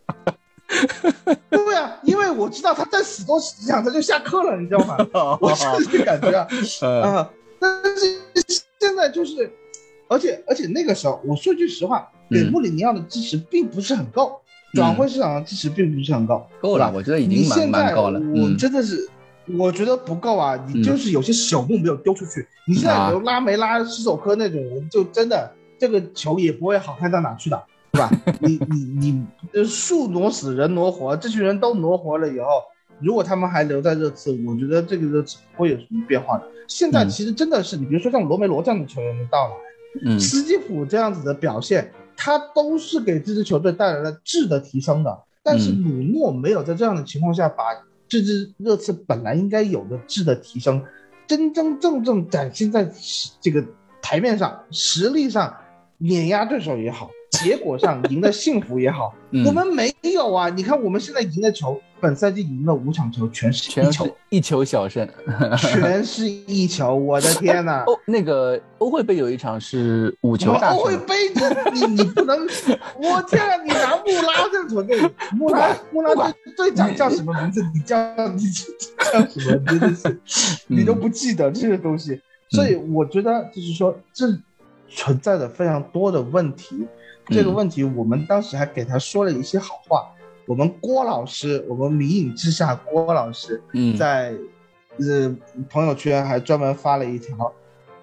[1.49, 4.97] 对啊，因为我知道他再死多死几场他就下课了，你知道吗？
[5.39, 6.31] 我是这个感觉
[7.01, 7.29] 啊！
[7.59, 8.19] 但是
[8.77, 9.51] 现在就是，
[10.07, 14.39] 而且而且那个时候，我说句实话，给嗯穆里尼奥的支持并不是很够，
[14.73, 18.19] 转会市场的支持并不是很够，够了，我觉得已你经蛮现在蛮高了。
[18.19, 19.07] 我嗯，真的是，
[19.57, 20.55] 我觉得不够啊！
[20.67, 22.47] 你嗯就是有些朽木没有丢出去。
[22.67, 27.63] 你现在啊比如拉梅拉、施手科那种人，就真的这个球也不会好看到哪去的，
[27.95, 28.11] 对吧？
[28.41, 32.45] 你你你，呃树挪死，人挪活，这群人都挪活了以后，
[32.99, 36.43] 如果他们还留在热刺，我觉得这个热刺不会有什么变化的。
[36.67, 39.53] 现在嗯其实真的是，你比如说像罗梅罗这样的球员的到来，
[40.03, 45.17] 嗯斯基普这样子的表现，他都是给这支球队带来了质的提升的。
[45.41, 47.63] 但是嗯鲁诺没有在这样的情况下把
[48.07, 50.83] 这支热刺本来应该有的质的提升，
[51.27, 52.91] 真真正正展现在
[53.39, 53.63] 这个
[54.01, 55.55] 台面上，实力上
[55.97, 57.09] 碾压对手也好，
[57.43, 60.49] 结果上赢的幸福也好，嗯我们没有啊。
[60.49, 65.07] 你看我们现在赢的球，本赛季赢了五场球，全是全球，一球小胜。
[65.57, 67.83] 全是一球，我的天呐！
[67.87, 71.13] 哦那个欧会杯有一场是五球大胜，欧会杯，
[71.73, 72.39] 你你你不能，
[72.97, 73.61] 我天啊！
[73.63, 74.99] 你拿穆拉这个球队，
[75.33, 77.61] 穆拉穆拉队队长叫什么名字？
[77.73, 77.97] 你叫
[78.29, 79.65] 你叫什么？
[79.65, 79.93] 真的
[80.25, 82.21] 是，你都不记得这些东西。
[82.49, 84.27] 所以我觉得就是说，这
[84.87, 86.87] 存在着非常多的问题。
[87.27, 90.11] 这个问题我们当时还给他说了一些好话。
[90.47, 94.31] 我们郭老师，我们迷影之下郭老师，嗯，在
[94.99, 95.35] 呃
[95.69, 97.51] 朋友圈还专门发了一条，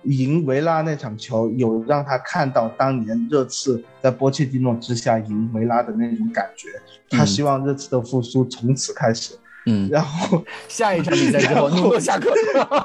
[0.03, 6.69] 赢维拉那场球，有让他看到当年热刺在波切蒂诺之下赢维拉的那种感觉。
[7.09, 9.37] 他希望热刺的复苏从此开始。
[9.67, 12.33] 嗯，然后下一场比赛之后， 努诺下课。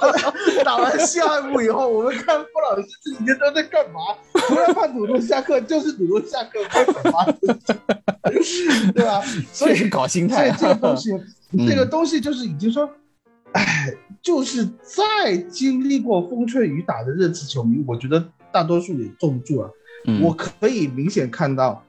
[0.64, 4.00] 打完下一幕以后，我们看傅老师这几天都在干嘛？
[4.48, 7.38] 除了怕努诺下课，就是努诺下课该怎么，
[8.94, 9.22] 对吧？
[9.52, 11.12] 所以搞心态这这个东西，
[11.52, 12.90] 嗯这个东西就是已经说，
[13.54, 19.72] 哎，就是在经历过风吹雨打的热刺球迷，我觉得大多数也坐不住了。
[20.06, 21.84] 嗯我可以明显看到，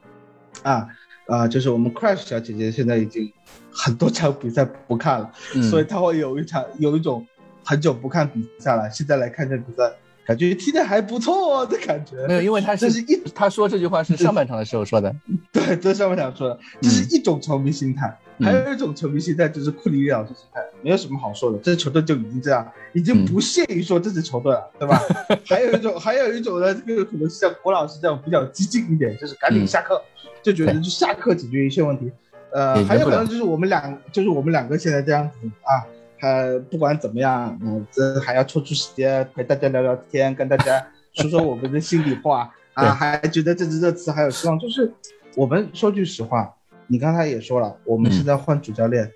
[0.62, 0.89] 啊
[1.28, 3.30] 啊、就是我们 Crash 小姐姐现在已经
[3.70, 7.26] 很多场比赛不看了，嗯所以她会有一场有一种
[7.62, 9.92] 很久不看比赛了，现在来看这比赛，
[10.26, 12.26] 感觉踢的还不错的感觉。
[12.26, 15.14] 没有，因为她是这是一她说这句话是上半场的时候说的。
[15.52, 25.01] 对，在上半场说的，这是一种球迷心态，嗯还有一种球迷心态就是库里老师心态，没有什么好说的，这支球队就已经这样，已经不屑于说这支球队了，对吧？
[25.47, 30.01] 还有一种，还有一种呢，这个可能是像郭老师这样比较激进一点，就是赶紧下课，
[30.43, 32.11] 就觉得就下课解决一切问题。
[32.51, 35.84] 呃还有可能就是我们两，就是我们两个现在这样子啊，
[36.18, 40.82] 还不管怎么样，嗯、这还要抽出时间陪大家聊聊天，跟大家
[41.12, 44.59] 说说我们的心里话啊，还觉得这支热刺还有希望。
[44.59, 44.91] 就是
[45.36, 46.55] 我们说句实话，
[46.89, 49.11] 你刚才也说了，我们嗯现在换主教练，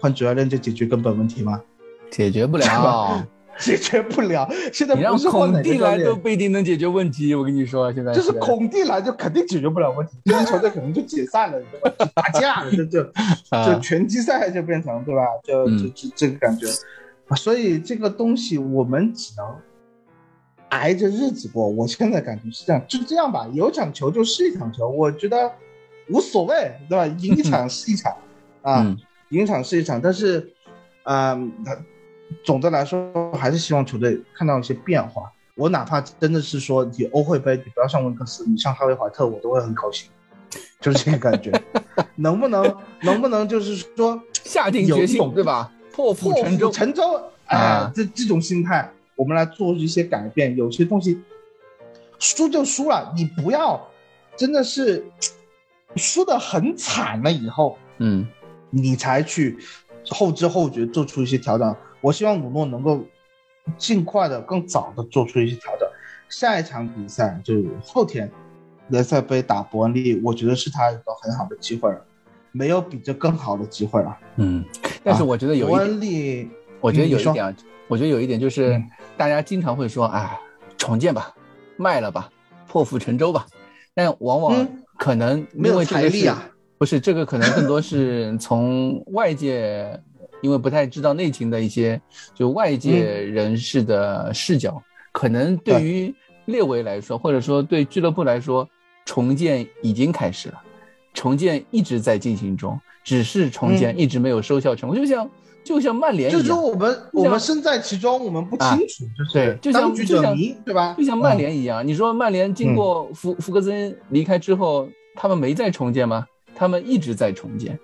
[0.00, 1.60] 换主教练就解决根本问题吗？
[2.10, 3.26] 解决不了，
[3.58, 4.48] 解决不了。
[4.72, 7.34] 现在你让不是换蒂来都，不一定能解决问题。
[7.34, 12.10] 我跟你说，现在就是孔蒂来就肯定解决不了问题，这支球队可能就解散了，对吧？
[12.14, 13.02] 打架了，就就
[13.50, 15.22] 啊就拳击赛就变成对吧？
[15.42, 16.68] 就嗯就就这个感觉，
[17.28, 19.44] 啊所以这个东西我们只能
[20.68, 21.66] 挨着日子过。
[21.68, 25.50] 我现在感觉是这样，就这样吧，有场球就是一场球，我觉得
[26.08, 27.06] 无所谓，对吧？
[27.06, 28.12] 赢一场 是一场，
[28.62, 28.96] 啊，嗯
[29.30, 30.52] 赢一场是一场，但是，
[31.04, 31.76] 嗯，他
[32.44, 35.32] 总的来说还是希望球队看到一些变化。
[35.56, 40.10] 我哪怕真的是说你欧会杯，你不要上温克斯，你上哈维怀特，我都会很高兴，
[40.80, 41.50] 就是这个感觉。
[42.16, 45.72] 能不能能不能就是说 下定决心，对吧？
[45.92, 47.02] 破釜沉舟釜，沉舟，
[47.46, 50.54] 哎、啊这这种心态，我们来做一些改变。
[50.56, 51.20] 有些东西
[52.18, 53.88] 输就输了，你不要
[54.36, 55.04] 真的是
[55.96, 58.26] 输的很惨了以后，嗯
[58.70, 59.56] 你才去
[60.10, 61.74] 后知后觉做出一些调整。
[62.00, 63.02] 我希望鲁诺能够
[63.76, 65.88] 尽快的、更早的做出一些调整。
[66.28, 68.30] 下一场比赛就是后天
[68.88, 72.00] 联赛杯打伯恩利，我觉得是他一个很好的机会了，
[72.52, 74.16] 没有比这更好的机会了。
[74.36, 74.64] 嗯。
[75.02, 77.54] 但是我觉得有伯一点，恩利，我觉得有一点啊，
[77.88, 80.38] 我觉得有一点就是嗯，大家经常会说啊，
[80.76, 81.32] 重建吧，
[81.76, 82.28] 卖了吧，
[82.66, 83.46] 破釜沉舟吧，
[83.94, 86.50] 但往往嗯可能没有财力啊。
[86.78, 89.98] 不是这个可能更多是 从外界，
[90.42, 91.98] 因为不太知道内情的一些
[92.34, 94.82] 就外界人士的视角，
[95.12, 98.68] 可能对于列维来说，或者说对俱乐部来说，
[99.06, 100.62] 重建已经开始了，
[101.16, 105.28] 重建一直在进行中，只是重建一直没有收效成果，就像
[105.64, 106.60] 就像曼联一样就是说。
[106.60, 110.94] 我们我们身在其中，我们不清楚，就是对就像就像，对吧？
[110.96, 116.26] 就像曼联一样，你说曼联经嗯过福福格森离开之后，他们没再重建吗？
[116.54, 117.78] 他们一直在重建，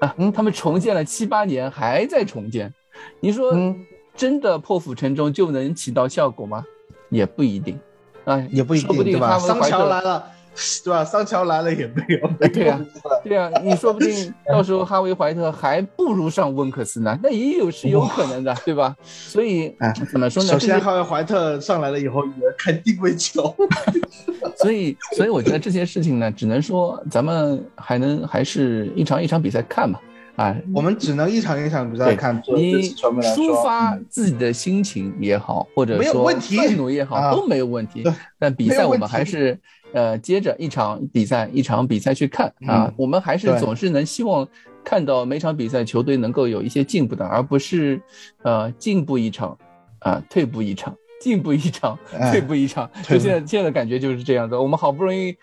[0.00, 2.72] 啊，嗯他们重建了七八年，还在重建。
[3.20, 3.78] 你说嗯
[4.16, 6.64] 真的破釜沉舟就能起到效果吗？
[7.10, 7.78] 也不一定，
[8.24, 9.38] 啊，也不一定，说不定对吧？
[9.38, 10.26] 桑他们怀特乔来了，
[10.84, 11.04] 对吧？
[11.04, 18.94] 桑乔来了也没有，没 对啊用是吧对啊，你说不定到时候哈维怀特还不如上温克斯呢，那也有是有可能的，对吧？
[19.04, 20.50] 所以哎怎么说呢？
[20.50, 23.54] 首先，哈维怀特上来了以后，也看定位球。
[24.56, 29.98] 所以，所以我觉得这些事情呢，只能说咱们还能还是一场一场比赛看嘛，
[30.40, 32.42] 啊，我们只能一场一场比赛对看。
[32.54, 37.34] 你抒发嗯自己的心情也好，或者说愤怒也好，啊。
[37.34, 38.02] 都没有问题。
[38.02, 38.12] 对。
[38.38, 39.58] 但比赛我们还是
[39.92, 42.86] 呃接着一场比赛一场比赛去看啊。
[42.86, 44.48] 嗯，我们还是总是能希望
[44.82, 48.00] 看到每场比赛球队能够有一些进步的，而不是
[48.42, 49.58] 呃进步一场
[49.98, 50.96] 啊退步一场。
[51.20, 52.30] 进步一场，哎。
[52.30, 54.58] 退步一场，就现在现在的感觉就是这样的。
[54.58, 55.36] 我们好不容易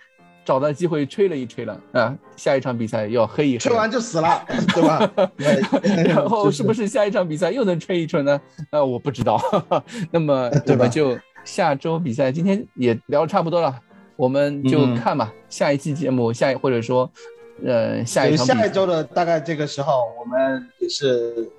[0.48, 4.42] 找到机会吹了一吹了啊，下一场比赛要黑一黑，吹完就死了，
[4.74, 5.12] 对吧？
[6.08, 8.40] 然后是不是下一场比赛又能吹一吹呢？
[8.72, 9.38] 呃，我不知道。
[10.10, 13.78] 那么我们就下周比赛，今天也聊差不多了，
[14.16, 15.34] 我们就看吧。
[15.50, 17.12] 下一期节目，下一或者说，
[17.66, 21.52] 呃，下一场下一周的大概这个时候，我们也是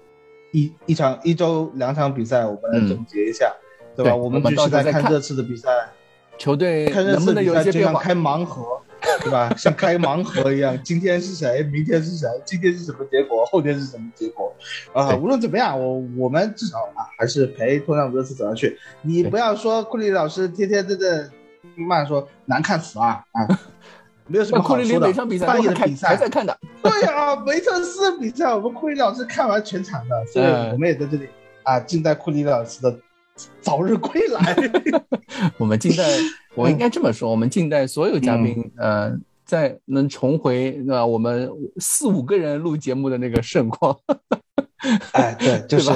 [0.52, 3.54] 一一场一周两场比赛，我们来总结一下，
[3.94, 4.16] 对吧？
[4.16, 5.68] 我们继续在看这次的比赛。
[6.38, 8.00] 球队看能不能有一些变化？
[8.00, 8.62] 开盲盒，
[9.22, 9.52] 对吧？
[9.56, 11.62] 像开盲盒一样，今天是谁？
[11.64, 12.28] 明天是谁？
[12.44, 13.44] 今天是什么结果？
[13.50, 14.54] 后天是什么结果？
[14.92, 18.78] 啊，无论怎么样，我我们至少啊，还是陪托纳姆热刺走下去。
[19.02, 21.28] 你不要说库里老师天天在这
[21.74, 23.46] 骂说难看死啊啊！
[24.30, 25.06] 没有什么好说的。
[25.06, 26.56] 每场比赛半夜的比赛还在看的。
[26.82, 31.28] 对啊，梅特斯比赛我们库里老师看完全场的，所以我们也在这里
[31.64, 32.96] 啊，静待库里老师的。
[33.60, 34.56] 早日归来，
[35.58, 36.04] 我们静待，
[36.54, 39.12] 我应该这么说，我们静待所有嘉宾，呃，
[39.44, 43.96] 在能重回那我们四五个人录节目的那个盛况。
[45.12, 45.90] 哎，对，就是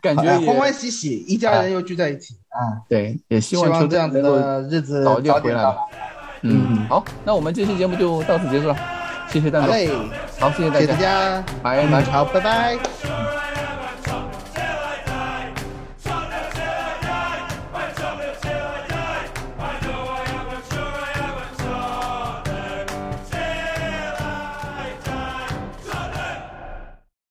[0.00, 2.80] 感觉欢欢喜喜，一家人又聚在一起啊。
[2.88, 5.76] 对，也希望这样子的日子早点回来。
[6.40, 8.76] 嗯，好，那我们这期节目就到此结束了，
[9.28, 9.66] 谢谢大家。
[10.40, 13.43] 好，好，谢谢大家，拜拜，好，拜拜。